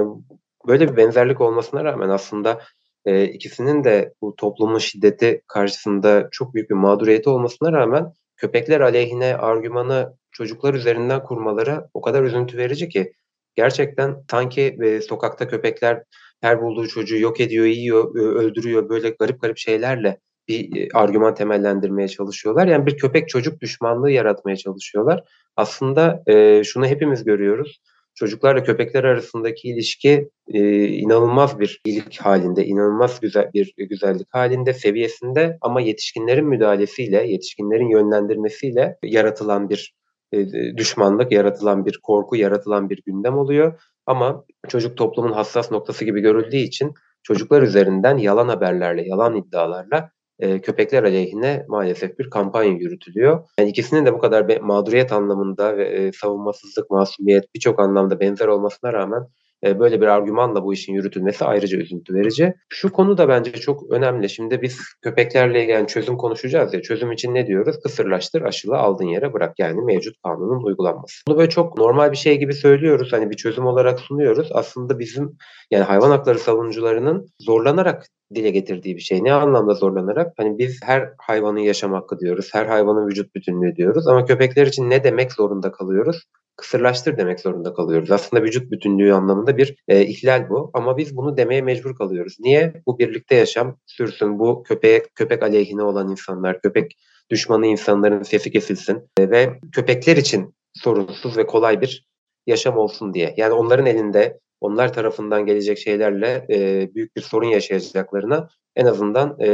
böyle 0.67 0.93
bir 0.93 0.97
benzerlik 0.97 1.41
olmasına 1.41 1.85
rağmen 1.85 2.09
aslında 2.09 2.61
e, 3.05 3.25
ikisinin 3.25 3.85
de 3.85 4.15
bu 4.23 4.37
toplumun 4.37 4.79
şiddeti 4.79 5.43
karşısında 5.47 6.29
çok 6.33 6.55
büyük 6.55 6.71
bir 6.71 6.75
mağduriyeti 6.75 7.31
olmasına 7.31 7.73
rağmen 7.73 8.13
köpekler 8.37 8.81
aleyhine 8.81 9.37
argümanı 9.37 10.17
çocuklar 10.33 10.75
üzerinden 10.75 11.23
kurmaları 11.23 11.89
o 11.95 12.01
kadar 12.01 12.23
üzüntü 12.23 12.59
verici 12.59 12.89
ki 12.89 13.13
gerçekten 13.55 14.17
sanki 14.31 14.77
e, 14.83 15.01
sokakta 15.01 15.49
köpekler 15.49 16.03
her 16.41 16.63
bulduğu 16.63 16.89
çocuğu 16.89 17.19
yok 17.19 17.41
ediyor, 17.41 17.65
yiyor, 17.65 18.15
öldürüyor 18.15 18.89
böyle 18.89 19.11
garip 19.11 19.41
garip 19.41 19.59
şeylerle 19.59 20.19
bir 20.49 20.89
argüman 20.95 21.35
temellendirmeye 21.35 22.09
çalışıyorlar. 22.09 22.67
Yani 22.67 22.87
bir 22.87 22.97
köpek 22.97 23.29
çocuk 23.29 23.61
düşmanlığı 23.61 24.11
yaratmaya 24.11 24.57
çalışıyorlar. 24.57 25.25
Aslında 25.57 26.23
e, 26.27 26.65
şunu 26.65 26.87
hepimiz 26.87 27.25
görüyoruz. 27.25 27.81
Çocuklarla 28.15 28.63
köpekler 28.63 29.05
arasındaki 29.05 29.69
ilişki 29.69 30.29
e, 30.49 30.85
inanılmaz 30.89 31.61
bir 31.61 31.81
iyilik 31.85 32.21
halinde, 32.21 32.67
inanılmaz 32.67 33.21
güzel 33.21 33.51
bir 33.55 33.75
güzellik 33.77 34.35
halinde, 34.35 34.75
seviyesinde 34.75 35.59
ama 35.61 35.81
yetişkinlerin 35.81 36.47
müdahalesiyle, 36.47 37.31
yetişkinlerin 37.31 37.89
yönlendirmesiyle 37.89 38.99
yaratılan 39.05 39.71
bir 39.71 39.95
e, 40.33 40.47
düşmanlık, 40.77 41.33
yaratılan 41.33 41.87
bir 41.87 42.01
korku, 42.03 42.37
yaratılan 42.37 42.91
bir 42.91 43.03
gündem 43.07 43.39
oluyor. 43.39 43.83
Ama 44.07 44.45
çocuk 44.69 44.97
toplumun 44.97 45.33
hassas 45.33 45.71
noktası 45.71 46.05
gibi 46.05 46.21
görüldüğü 46.21 46.57
için 46.57 46.95
çocuklar 47.23 47.63
üzerinden 47.63 48.19
yalan 48.19 48.49
haberlerle, 48.49 49.09
yalan 49.09 49.37
iddialarla 49.37 50.11
e, 50.39 50.61
köpekler 50.61 51.03
aleyhine 51.03 51.65
maalesef 51.69 52.19
bir 52.19 52.31
kampanya 52.31 52.73
yürütülüyor. 52.73 53.49
Yani 53.59 53.71
ikisinin 53.71 54.07
de 54.07 54.13
bu 54.15 54.19
kadar 54.19 54.61
mağduriyet 54.61 55.13
anlamında 55.13 55.77
ve 55.77 55.85
e, 55.85 56.13
savunmasızlık, 56.13 56.91
masumiyet 56.91 57.55
birçok 57.55 57.81
anlamda 57.81 58.21
benzer 58.21 58.47
olmasına 58.47 58.93
rağmen 58.93 59.23
böyle 59.65 60.01
bir 60.01 60.07
argümanla 60.07 60.65
bu 60.65 60.73
işin 60.73 60.93
yürütülmesi 60.93 61.45
ayrıca 61.45 61.79
üzüntü 61.79 62.15
verici. 62.15 62.55
Şu 62.69 62.93
konu 62.93 63.19
da 63.19 63.29
bence 63.29 63.53
çok 63.53 63.91
önemli. 63.91 64.31
Şimdi 64.31 64.63
biz 64.63 64.81
köpeklerle 65.03 65.59
ilgili 65.59 65.73
yani 65.73 65.87
çözüm 65.87 66.17
konuşacağız 66.17 66.75
ya. 66.75 66.83
Çözüm 66.83 67.13
için 67.13 67.35
ne 67.35 67.47
diyoruz? 67.47 67.77
Kısırlaştır, 67.83 68.43
aşıla, 68.43 68.79
aldığın 68.79 69.07
yere 69.07 69.33
bırak. 69.33 69.59
Yani 69.59 69.85
mevcut 69.85 70.15
kanunun 70.25 70.65
uygulanması. 70.65 71.23
Bunu 71.29 71.39
böyle 71.39 71.51
çok 71.51 71.79
normal 71.79 72.13
bir 72.13 72.17
şey 72.17 72.39
gibi 72.39 72.53
söylüyoruz. 72.53 73.13
Hani 73.13 73.31
bir 73.31 73.37
çözüm 73.37 73.67
olarak 73.67 74.01
sunuyoruz. 74.01 74.49
Aslında 74.53 74.99
bizim 74.99 75.37
yani 75.71 75.85
hayvan 75.85 76.11
hakları 76.11 76.39
savunucularının 76.39 77.27
zorlanarak 77.41 78.07
dile 78.35 78.51
getirdiği 78.51 78.97
bir 78.97 79.01
şey. 79.01 79.25
Ne 79.25 79.33
anlamda 79.33 79.75
zorlanarak? 79.75 80.33
Hani 80.37 80.59
biz 80.59 80.81
her 80.85 81.11
hayvanın 81.19 81.59
yaşam 81.59 81.93
hakkı 81.93 82.19
diyoruz. 82.19 82.51
Her 82.53 82.67
hayvanın 82.67 83.09
vücut 83.09 83.35
bütünlüğü 83.35 83.77
diyoruz. 83.77 84.09
Ama 84.09 84.25
köpekler 84.25 84.67
için 84.67 84.91
ne 84.91 85.05
demek 85.05 85.33
zorunda 85.33 85.73
kalıyoruz? 85.73 86.25
Kısırlaştır 86.57 87.17
demek 87.17 87.41
zorunda 87.41 87.75
kalıyoruz. 87.75 88.11
Aslında 88.11 88.43
vücut 88.43 88.71
bütünlüğü 88.71 89.15
anlamında 89.15 89.57
bir 89.57 89.77
e, 89.89 90.07
ihlal 90.07 90.49
bu 90.51 90.71
ama 90.75 90.97
biz 90.97 91.17
bunu 91.17 91.37
demeye 91.37 91.63
mecbur 91.63 91.97
kalıyoruz. 91.97 92.37
Niye? 92.41 92.83
Bu 92.87 92.99
birlikte 92.99 93.35
yaşam 93.35 93.77
sürsün, 93.87 94.39
bu 94.39 94.63
köpeğe, 94.63 95.03
köpek 95.15 95.43
aleyhine 95.43 95.83
olan 95.83 96.11
insanlar, 96.11 96.61
köpek 96.61 96.97
düşmanı 97.31 97.67
insanların 97.67 98.23
sesi 98.23 98.51
kesilsin 98.51 99.09
e, 99.19 99.31
ve 99.31 99.61
köpekler 99.73 100.17
için 100.17 100.55
sorunsuz 100.75 101.37
ve 101.37 101.47
kolay 101.47 101.81
bir 101.81 102.07
yaşam 102.47 102.77
olsun 102.77 103.15
diye. 103.15 103.35
Yani 103.37 103.53
onların 103.53 103.87
elinde 103.87 104.41
onlar 104.61 104.93
tarafından 104.93 105.47
gelecek 105.47 105.79
şeylerle 105.79 106.47
e, 106.51 106.89
büyük 106.95 107.17
bir 107.17 107.21
sorun 107.23 107.49
yaşayacaklarına 107.49 108.49
en 108.77 108.87
azından 108.87 109.37
e, 109.41 109.49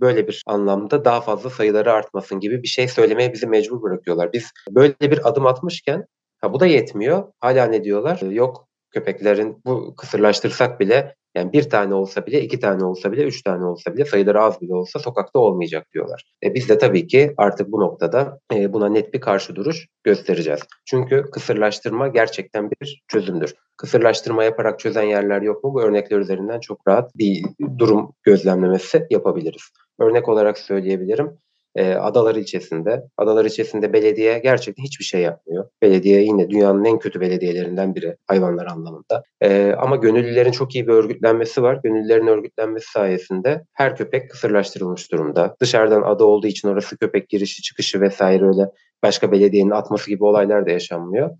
böyle 0.00 0.28
bir 0.28 0.42
anlamda 0.46 1.04
daha 1.04 1.20
fazla 1.20 1.50
sayıları 1.50 1.92
artmasın 1.92 2.40
gibi 2.40 2.62
bir 2.62 2.68
şey 2.68 2.88
söylemeye 2.88 3.32
bizi 3.32 3.46
mecbur 3.46 3.82
bırakıyorlar. 3.82 4.32
Biz 4.32 4.50
böyle 4.70 4.94
bir 5.00 5.28
adım 5.28 5.46
atmışken 5.46 6.06
Ha, 6.42 6.52
bu 6.52 6.60
da 6.60 6.66
yetmiyor. 6.66 7.32
Hala 7.40 7.64
ne 7.64 7.84
diyorlar? 7.84 8.20
Ee, 8.22 8.26
yok 8.26 8.68
köpeklerin 8.90 9.62
bu 9.64 9.94
kısırlaştırsak 9.96 10.80
bile 10.80 11.14
yani 11.34 11.52
bir 11.52 11.70
tane 11.70 11.94
olsa 11.94 12.26
bile, 12.26 12.40
iki 12.40 12.60
tane 12.60 12.84
olsa 12.84 13.12
bile, 13.12 13.24
üç 13.24 13.42
tane 13.42 13.64
olsa 13.64 13.94
bile, 13.94 14.04
sayıları 14.04 14.40
az 14.42 14.60
bile 14.60 14.74
olsa 14.74 14.98
sokakta 14.98 15.38
olmayacak 15.38 15.86
diyorlar. 15.94 16.24
E 16.44 16.54
biz 16.54 16.68
de 16.68 16.78
tabii 16.78 17.06
ki 17.06 17.34
artık 17.36 17.72
bu 17.72 17.80
noktada 17.80 18.38
e, 18.54 18.72
buna 18.72 18.88
net 18.88 19.14
bir 19.14 19.20
karşı 19.20 19.56
duruş 19.56 19.86
göstereceğiz. 20.04 20.60
Çünkü 20.86 21.22
kısırlaştırma 21.32 22.08
gerçekten 22.08 22.70
bir 22.70 23.02
çözümdür. 23.08 23.54
Kısırlaştırma 23.76 24.44
yaparak 24.44 24.78
çözen 24.80 25.02
yerler 25.02 25.42
yok 25.42 25.64
mu? 25.64 25.74
Bu 25.74 25.82
örnekler 25.82 26.18
üzerinden 26.18 26.60
çok 26.60 26.88
rahat 26.88 27.18
bir 27.18 27.44
durum 27.78 28.12
gözlemlemesi 28.22 29.06
yapabiliriz. 29.10 29.62
Örnek 30.00 30.28
olarak 30.28 30.58
söyleyebilirim 30.58 31.38
e, 31.76 31.94
Adalar 31.94 32.34
ilçesinde. 32.34 33.02
Adalar 33.16 33.44
ilçesinde 33.44 33.92
belediye 33.92 34.38
gerçekten 34.38 34.84
hiçbir 34.84 35.04
şey 35.04 35.20
yapmıyor. 35.20 35.68
Belediye 35.82 36.22
yine 36.22 36.50
dünyanın 36.50 36.84
en 36.84 36.98
kötü 36.98 37.20
belediyelerinden 37.20 37.94
biri 37.94 38.16
hayvanlar 38.26 38.66
anlamında. 38.66 39.22
E, 39.40 39.72
ama 39.78 39.96
gönüllülerin 39.96 40.52
çok 40.52 40.74
iyi 40.74 40.86
bir 40.86 40.92
örgütlenmesi 40.92 41.62
var. 41.62 41.80
Gönüllülerin 41.84 42.26
örgütlenmesi 42.26 42.90
sayesinde 42.90 43.64
her 43.72 43.96
köpek 43.96 44.30
kısırlaştırılmış 44.30 45.12
durumda. 45.12 45.56
Dışarıdan 45.60 46.02
ada 46.02 46.24
olduğu 46.24 46.46
için 46.46 46.68
orası 46.68 46.98
köpek 46.98 47.28
girişi 47.28 47.62
çıkışı 47.62 48.00
vesaire 48.00 48.46
öyle 48.46 48.70
başka 49.02 49.32
belediyenin 49.32 49.70
atması 49.70 50.10
gibi 50.10 50.24
olaylar 50.24 50.66
da 50.66 50.70
yaşanmıyor. 50.70 51.30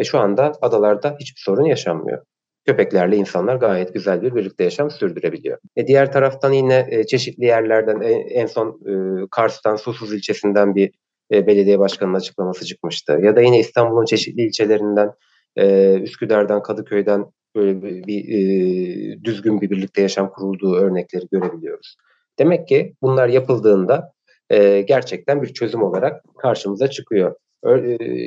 Ve 0.00 0.04
şu 0.04 0.18
anda 0.18 0.52
adalarda 0.62 1.16
hiçbir 1.20 1.40
sorun 1.40 1.64
yaşanmıyor 1.64 2.22
köpeklerle 2.66 3.16
insanlar 3.16 3.56
gayet 3.56 3.94
güzel 3.94 4.22
bir 4.22 4.34
birlikte 4.34 4.64
yaşam 4.64 4.90
sürdürebiliyor. 4.90 5.58
E 5.76 5.86
diğer 5.86 6.12
taraftan 6.12 6.52
yine 6.52 6.86
e, 6.90 7.06
çeşitli 7.06 7.44
yerlerden 7.44 8.00
e, 8.00 8.10
en 8.12 8.46
son 8.46 8.68
e, 8.68 8.92
Kars'tan 9.30 9.76
Susuz 9.76 10.14
ilçesinden 10.14 10.74
bir 10.74 10.90
e, 11.32 11.46
belediye 11.46 11.78
başkanının 11.78 12.16
açıklaması 12.16 12.64
çıkmıştı. 12.64 13.18
Ya 13.22 13.36
da 13.36 13.40
yine 13.40 13.58
İstanbul'un 13.58 14.04
çeşitli 14.04 14.42
ilçelerinden 14.42 15.12
e, 15.56 15.94
Üsküdar'dan 15.94 16.62
Kadıköy'den 16.62 17.24
böyle 17.56 17.82
bir, 17.82 18.06
bir 18.06 18.24
e, 18.28 19.24
düzgün 19.24 19.60
bir 19.60 19.70
birlikte 19.70 20.02
yaşam 20.02 20.30
kurulduğu 20.30 20.74
örnekleri 20.74 21.24
görebiliyoruz. 21.32 21.96
Demek 22.38 22.68
ki 22.68 22.94
bunlar 23.02 23.28
yapıldığında 23.28 24.12
e, 24.50 24.80
gerçekten 24.80 25.42
bir 25.42 25.54
çözüm 25.54 25.82
olarak 25.82 26.22
karşımıza 26.38 26.88
çıkıyor. 26.88 27.34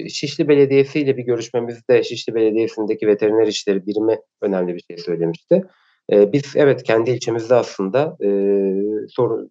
Şişli 0.10 0.48
Belediyesi 0.48 1.00
ile 1.00 1.18
bir 1.18 1.24
görüşmemizde 1.24 2.04
Şişli 2.04 2.36
Belediyesi'ndeki 2.36 3.08
veteriner 3.08 3.48
işleri 3.48 3.86
birimi 3.88 4.20
önemli 4.42 4.76
bir 4.76 4.84
şey 4.90 4.98
söylemişti. 4.98 5.64
Biz 6.12 6.54
evet 6.56 6.84
kendi 6.84 7.12
ilçemizde 7.12 7.56
aslında 7.56 8.18
e, 8.24 8.30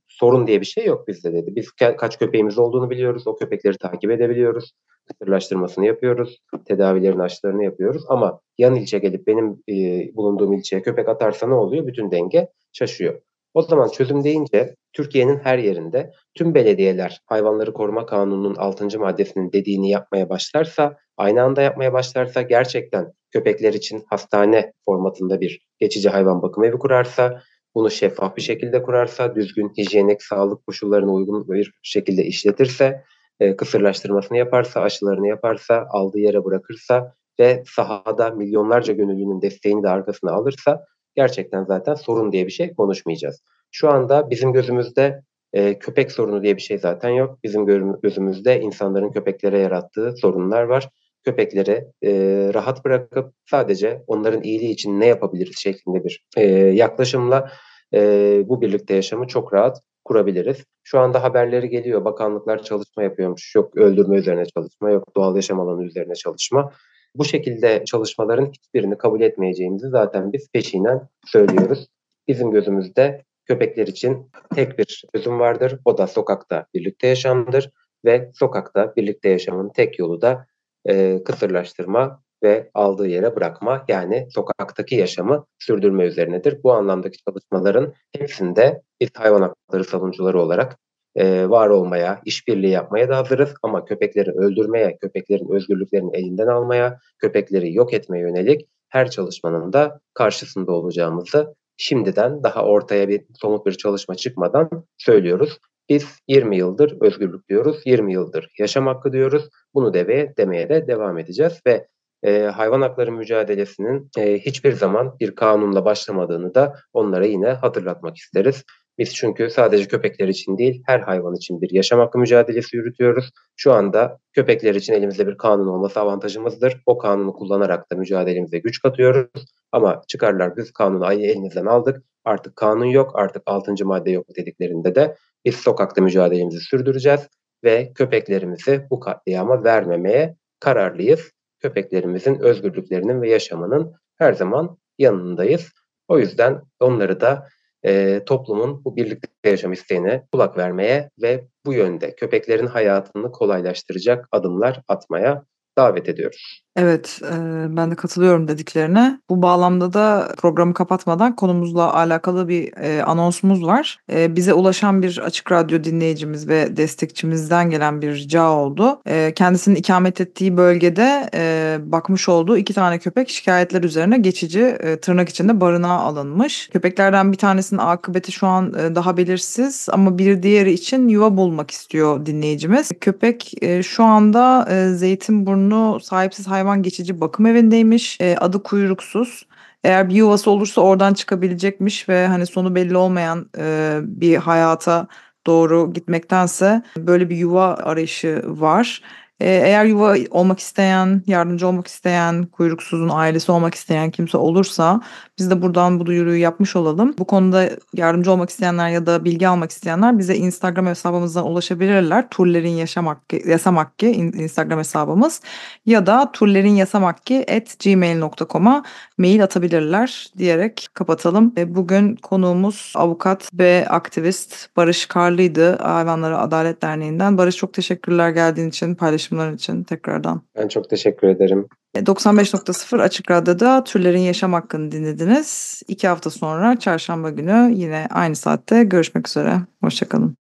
sorun, 0.08 0.46
diye 0.46 0.60
bir 0.60 0.66
şey 0.66 0.86
yok 0.86 1.08
bizde 1.08 1.32
dedi. 1.32 1.56
Biz 1.56 1.70
kaç 1.70 2.18
köpeğimiz 2.18 2.58
olduğunu 2.58 2.90
biliyoruz. 2.90 3.26
O 3.26 3.36
köpekleri 3.36 3.78
takip 3.78 4.10
edebiliyoruz. 4.10 4.72
Kısırlaştırmasını 5.06 5.86
yapıyoruz. 5.86 6.38
Tedavilerin 6.64 7.18
aşılarını 7.18 7.64
yapıyoruz. 7.64 8.04
Ama 8.08 8.40
yan 8.58 8.74
ilçe 8.74 8.98
gelip 8.98 9.26
benim 9.26 9.62
e, 9.68 9.74
bulunduğum 10.16 10.52
ilçeye 10.52 10.82
köpek 10.82 11.08
atarsa 11.08 11.46
ne 11.46 11.54
oluyor? 11.54 11.86
Bütün 11.86 12.10
denge 12.10 12.48
şaşıyor. 12.72 13.20
O 13.54 13.62
zaman 13.62 13.88
çözüm 13.88 14.24
deyince 14.24 14.74
Türkiye'nin 14.92 15.38
her 15.38 15.58
yerinde 15.58 16.12
tüm 16.34 16.54
belediyeler 16.54 17.20
hayvanları 17.26 17.72
koruma 17.72 18.06
kanununun 18.06 18.54
6. 18.54 18.98
maddesinin 18.98 19.52
dediğini 19.52 19.90
yapmaya 19.90 20.28
başlarsa, 20.28 20.96
aynı 21.16 21.42
anda 21.42 21.62
yapmaya 21.62 21.92
başlarsa 21.92 22.42
gerçekten 22.42 23.12
köpekler 23.30 23.74
için 23.74 24.04
hastane 24.10 24.72
formatında 24.84 25.40
bir 25.40 25.60
geçici 25.78 26.08
hayvan 26.08 26.42
bakım 26.42 26.64
evi 26.64 26.78
kurarsa, 26.78 27.42
bunu 27.74 27.90
şeffaf 27.90 28.36
bir 28.36 28.42
şekilde 28.42 28.82
kurarsa, 28.82 29.34
düzgün 29.34 29.72
hijyenik 29.78 30.22
sağlık 30.22 30.66
koşullarına 30.66 31.12
uygun 31.12 31.48
bir 31.48 31.72
şekilde 31.82 32.24
işletirse, 32.24 33.04
e, 33.40 33.56
kısırlaştırmasını 33.56 34.38
yaparsa, 34.38 34.80
aşılarını 34.80 35.28
yaparsa, 35.28 35.86
aldığı 35.90 36.18
yere 36.18 36.44
bırakırsa 36.44 37.14
ve 37.40 37.62
sahada 37.66 38.30
milyonlarca 38.30 38.92
gönüllünün 38.92 39.42
desteğini 39.42 39.82
de 39.82 39.88
arkasına 39.88 40.32
alırsa 40.32 40.84
gerçekten 41.16 41.64
zaten 41.64 41.94
sorun 41.94 42.32
diye 42.32 42.46
bir 42.46 42.52
şey 42.52 42.74
konuşmayacağız. 42.74 43.42
Şu 43.70 43.90
anda 43.90 44.30
bizim 44.30 44.52
gözümüzde 44.52 45.22
e, 45.52 45.78
köpek 45.78 46.12
sorunu 46.12 46.42
diye 46.42 46.56
bir 46.56 46.62
şey 46.62 46.78
zaten 46.78 47.08
yok. 47.08 47.38
Bizim 47.44 47.66
gözümüzde 48.02 48.60
insanların 48.60 49.10
köpeklere 49.10 49.58
yarattığı 49.58 50.14
sorunlar 50.16 50.62
var. 50.62 50.88
Köpekleri 51.24 51.84
e, 52.04 52.12
rahat 52.54 52.84
bırakıp 52.84 53.32
sadece 53.50 54.02
onların 54.06 54.42
iyiliği 54.42 54.70
için 54.70 55.00
ne 55.00 55.06
yapabiliriz 55.06 55.58
şeklinde 55.58 56.04
bir 56.04 56.24
e, 56.36 56.44
yaklaşımla 56.54 57.50
e, 57.94 58.42
bu 58.46 58.60
birlikte 58.60 58.94
yaşamı 58.94 59.26
çok 59.26 59.54
rahat 59.54 59.80
kurabiliriz. 60.04 60.64
Şu 60.82 60.98
anda 60.98 61.22
haberleri 61.22 61.68
geliyor. 61.68 62.04
Bakanlıklar 62.04 62.62
çalışma 62.62 63.02
yapıyormuş. 63.02 63.54
Yok 63.54 63.76
öldürme 63.76 64.16
üzerine 64.16 64.44
çalışma, 64.46 64.90
yok 64.90 65.16
doğal 65.16 65.36
yaşam 65.36 65.60
alanı 65.60 65.84
üzerine 65.84 66.14
çalışma. 66.14 66.72
Bu 67.16 67.24
şekilde 67.24 67.84
çalışmaların 67.84 68.46
hiçbirini 68.52 68.98
kabul 68.98 69.20
etmeyeceğimizi 69.20 69.88
zaten 69.88 70.32
biz 70.32 70.50
peşinen 70.52 71.08
söylüyoruz. 71.26 71.86
bizim 72.28 72.50
gözümüzde 72.50 73.24
köpekler 73.46 73.86
için 73.86 74.30
tek 74.54 74.78
bir 74.78 75.06
çözüm 75.14 75.40
vardır. 75.40 75.78
O 75.84 75.98
da 75.98 76.06
sokakta 76.06 76.66
birlikte 76.74 77.06
yaşamdır 77.06 77.70
ve 78.04 78.30
sokakta 78.34 78.96
birlikte 78.96 79.28
yaşamın 79.28 79.68
tek 79.68 79.98
yolu 79.98 80.20
da 80.20 80.46
e, 80.88 81.24
kısırlaştırma 81.24 82.22
ve 82.42 82.70
aldığı 82.74 83.06
yere 83.06 83.36
bırakma 83.36 83.84
yani 83.88 84.26
sokaktaki 84.30 84.94
yaşamı 84.94 85.46
sürdürme 85.58 86.04
üzerinedir. 86.04 86.62
Bu 86.62 86.72
anlamdaki 86.72 87.18
çalışmaların 87.28 87.94
hepsinde 88.18 88.82
biz 89.00 89.08
hayvan 89.14 89.42
hakları 89.42 89.84
savunucuları 89.84 90.40
olarak 90.40 90.78
e, 91.16 91.50
var 91.50 91.68
olmaya, 91.68 92.20
işbirliği 92.24 92.70
yapmaya 92.70 93.08
da 93.08 93.16
hazırız 93.16 93.54
ama 93.62 93.84
köpekleri 93.84 94.30
öldürmeye, 94.30 94.96
köpeklerin 94.96 95.50
özgürlüklerini 95.50 96.16
elinden 96.16 96.46
almaya, 96.46 96.98
köpekleri 97.18 97.74
yok 97.74 97.94
etmeye 97.94 98.20
yönelik 98.20 98.68
her 98.88 99.10
çalışmanın 99.10 99.72
da 99.72 100.00
karşısında 100.14 100.72
olacağımızı 100.72 101.54
şimdiden 101.76 102.42
daha 102.42 102.64
ortaya 102.64 103.08
bir 103.08 103.22
somut 103.34 103.66
bir 103.66 103.72
çalışma 103.72 104.14
çıkmadan 104.14 104.70
söylüyoruz. 104.98 105.58
Biz 105.88 106.06
20 106.28 106.56
yıldır 106.56 106.96
özgürlük 107.00 107.48
diyoruz, 107.48 107.82
20 107.86 108.12
yıldır 108.12 108.48
yaşam 108.58 108.86
hakkı 108.86 109.12
diyoruz. 109.12 109.48
Bunu 109.74 109.94
demeye, 109.94 110.34
demeye 110.36 110.68
de 110.68 110.86
devam 110.86 111.18
edeceğiz 111.18 111.60
ve 111.66 111.86
e, 112.22 112.42
hayvan 112.42 112.80
hakları 112.80 113.12
mücadelesinin 113.12 114.10
e, 114.18 114.38
hiçbir 114.38 114.72
zaman 114.72 115.16
bir 115.20 115.34
kanunla 115.34 115.84
başlamadığını 115.84 116.54
da 116.54 116.74
onlara 116.92 117.26
yine 117.26 117.48
hatırlatmak 117.48 118.16
isteriz. 118.16 118.64
Biz 118.98 119.14
çünkü 119.14 119.50
sadece 119.50 119.84
köpekler 119.88 120.28
için 120.28 120.58
değil 120.58 120.82
her 120.86 121.00
hayvan 121.00 121.34
için 121.34 121.60
bir 121.60 121.70
yaşam 121.70 122.00
hakkı 122.00 122.18
mücadelesi 122.18 122.76
yürütüyoruz. 122.76 123.30
Şu 123.56 123.72
anda 123.72 124.18
köpekler 124.32 124.74
için 124.74 124.92
elimizde 124.92 125.26
bir 125.26 125.36
kanun 125.36 125.66
olması 125.66 126.00
avantajımızdır. 126.00 126.82
O 126.86 126.98
kanunu 126.98 127.32
kullanarak 127.32 127.92
da 127.92 127.96
mücadelemize 127.96 128.58
güç 128.58 128.82
katıyoruz. 128.82 129.44
Ama 129.72 130.02
çıkarlar 130.08 130.56
biz 130.56 130.72
kanunu 130.72 131.04
ayı 131.04 131.30
elimizden 131.30 131.66
aldık. 131.66 132.02
Artık 132.24 132.56
kanun 132.56 132.84
yok, 132.84 133.10
artık 133.14 133.42
6. 133.46 133.86
madde 133.86 134.10
yok 134.10 134.26
dediklerinde 134.36 134.94
de 134.94 135.16
biz 135.44 135.56
sokakta 135.56 136.02
mücadelemizi 136.02 136.60
sürdüreceğiz 136.60 137.20
ve 137.64 137.92
köpeklerimizi 137.94 138.86
bu 138.90 139.00
katliama 139.00 139.64
vermemeye 139.64 140.36
kararlıyız. 140.60 141.30
Köpeklerimizin 141.60 142.38
özgürlüklerinin 142.38 143.22
ve 143.22 143.30
yaşamının 143.30 143.92
her 144.18 144.32
zaman 144.32 144.78
yanındayız. 144.98 145.72
O 146.08 146.18
yüzden 146.18 146.62
onları 146.80 147.20
da 147.20 147.48
e, 147.84 148.22
toplumun 148.24 148.84
bu 148.84 148.96
birlikte 148.96 149.50
yaşam 149.50 149.72
isteğine 149.72 150.26
kulak 150.32 150.58
vermeye 150.58 151.10
ve 151.22 151.48
bu 151.66 151.72
yönde 151.72 152.14
köpeklerin 152.14 152.66
hayatını 152.66 153.32
kolaylaştıracak 153.32 154.28
adımlar 154.32 154.82
atmaya 154.88 155.44
davet 155.78 156.08
ediyoruz. 156.08 156.64
Evet, 156.76 157.20
e, 157.22 157.36
ben 157.76 157.90
de 157.90 157.94
katılıyorum 157.94 158.48
dediklerine. 158.48 159.20
Bu 159.30 159.42
bağlamda 159.42 159.92
da 159.92 160.34
programı 160.36 160.74
kapatmadan 160.74 161.36
konumuzla 161.36 161.94
alakalı 161.94 162.48
bir 162.48 162.72
e, 162.76 163.02
anonsumuz 163.02 163.66
var. 163.66 163.98
E, 164.12 164.36
bize 164.36 164.54
ulaşan 164.54 165.02
bir 165.02 165.18
açık 165.18 165.52
radyo 165.52 165.84
dinleyicimiz 165.84 166.48
ve 166.48 166.76
destekçimizden 166.76 167.70
gelen 167.70 168.02
bir 168.02 168.14
rica 168.14 168.50
oldu. 168.50 169.00
E, 169.06 169.32
kendisinin 169.36 169.76
ikamet 169.76 170.20
ettiği 170.20 170.56
bölgede 170.56 171.30
e, 171.34 171.76
bakmış 171.80 172.28
olduğu 172.28 172.56
iki 172.56 172.74
tane 172.74 172.98
köpek 172.98 173.28
şikayetler 173.28 173.82
üzerine 173.82 174.18
geçici 174.18 174.60
e, 174.60 174.96
tırnak 174.96 175.28
içinde 175.28 175.60
barınağa 175.60 175.98
alınmış. 175.98 176.68
Köpeklerden 176.72 177.32
bir 177.32 177.38
tanesinin 177.38 177.80
akıbeti 177.80 178.32
şu 178.32 178.46
an 178.46 178.74
e, 178.74 178.94
daha 178.94 179.16
belirsiz 179.16 179.86
ama 179.92 180.18
bir 180.18 180.42
diğeri 180.42 180.72
için 180.72 181.08
yuva 181.08 181.36
bulmak 181.36 181.70
istiyor 181.70 182.26
dinleyicimiz. 182.26 182.90
Köpek 183.00 183.52
e, 183.62 183.82
şu 183.82 184.04
anda 184.04 184.68
e, 184.70 184.88
Zeytinburnu 184.88 185.63
sahipsiz 185.98 186.46
hayvan 186.46 186.64
hayvan 186.64 186.82
geçici 186.82 187.20
bakım 187.20 187.46
evindeymiş. 187.46 188.20
E, 188.20 188.36
adı 188.36 188.62
kuyruksuz. 188.62 189.46
Eğer 189.84 190.08
bir 190.08 190.14
yuvası 190.14 190.50
olursa 190.50 190.80
oradan 190.80 191.14
çıkabilecekmiş 191.14 192.08
ve 192.08 192.26
hani 192.26 192.46
sonu 192.46 192.74
belli 192.74 192.96
olmayan 192.96 193.50
e, 193.58 193.98
bir 194.02 194.36
hayata 194.36 195.06
doğru 195.46 195.92
gitmektense 195.92 196.82
böyle 196.96 197.30
bir 197.30 197.36
yuva 197.36 197.74
arayışı 197.74 198.42
var. 198.46 199.02
Eğer 199.44 199.84
yuva 199.84 200.16
olmak 200.30 200.58
isteyen, 200.58 201.22
yardımcı 201.26 201.68
olmak 201.68 201.86
isteyen, 201.86 202.46
kuyruksuzun 202.46 203.10
ailesi 203.12 203.52
olmak 203.52 203.74
isteyen 203.74 204.10
kimse 204.10 204.38
olursa 204.38 205.00
biz 205.38 205.50
de 205.50 205.62
buradan 205.62 206.00
bu 206.00 206.06
duyuruyu 206.06 206.40
yapmış 206.40 206.76
olalım. 206.76 207.14
Bu 207.18 207.24
konuda 207.24 207.70
yardımcı 207.94 208.32
olmak 208.32 208.50
isteyenler 208.50 208.88
ya 208.88 209.06
da 209.06 209.24
bilgi 209.24 209.48
almak 209.48 209.70
isteyenler 209.70 210.18
bize 210.18 210.36
Instagram 210.36 210.86
hesabımızdan 210.86 211.46
ulaşabilirler. 211.46 212.28
Turlerin 212.30 212.68
Yaşam 212.68 213.06
Hakkı, 213.06 213.48
Yasam 213.48 213.76
Hakkı 213.76 214.06
Instagram 214.06 214.78
hesabımız 214.78 215.40
ya 215.86 216.06
da 216.06 216.30
turlerinyasamhakkı@gmail.com'a 216.32 218.82
mail 219.18 219.44
atabilirler 219.44 220.28
diyerek 220.38 220.88
kapatalım. 220.94 221.52
Bugün 221.66 222.16
konuğumuz 222.16 222.92
avukat 222.96 223.48
ve 223.54 223.86
aktivist 223.90 224.76
Barış 224.76 225.06
Karlı'ydı 225.06 225.76
Hayvanlara 225.76 226.38
Adalet 226.38 226.82
Derneği'nden. 226.82 227.38
Barış 227.38 227.56
çok 227.56 227.72
teşekkürler 227.72 228.30
geldiğin 228.30 228.68
için, 228.68 228.94
paylaşımların 229.34 229.56
için 229.56 229.84
tekrardan. 229.84 230.42
Ben 230.56 230.68
çok 230.68 230.90
teşekkür 230.90 231.28
ederim. 231.28 231.66
95.0 231.96 233.02
Açık 233.02 233.30
Radyo'da 233.30 233.84
Türlerin 233.84 234.18
Yaşam 234.18 234.52
Hakkını 234.52 234.92
dinlediniz. 234.92 235.82
İki 235.88 236.08
hafta 236.08 236.30
sonra 236.30 236.78
çarşamba 236.78 237.30
günü 237.30 237.70
yine 237.74 238.08
aynı 238.10 238.36
saatte 238.36 238.84
görüşmek 238.84 239.28
üzere. 239.28 239.60
Hoşçakalın. 239.82 240.36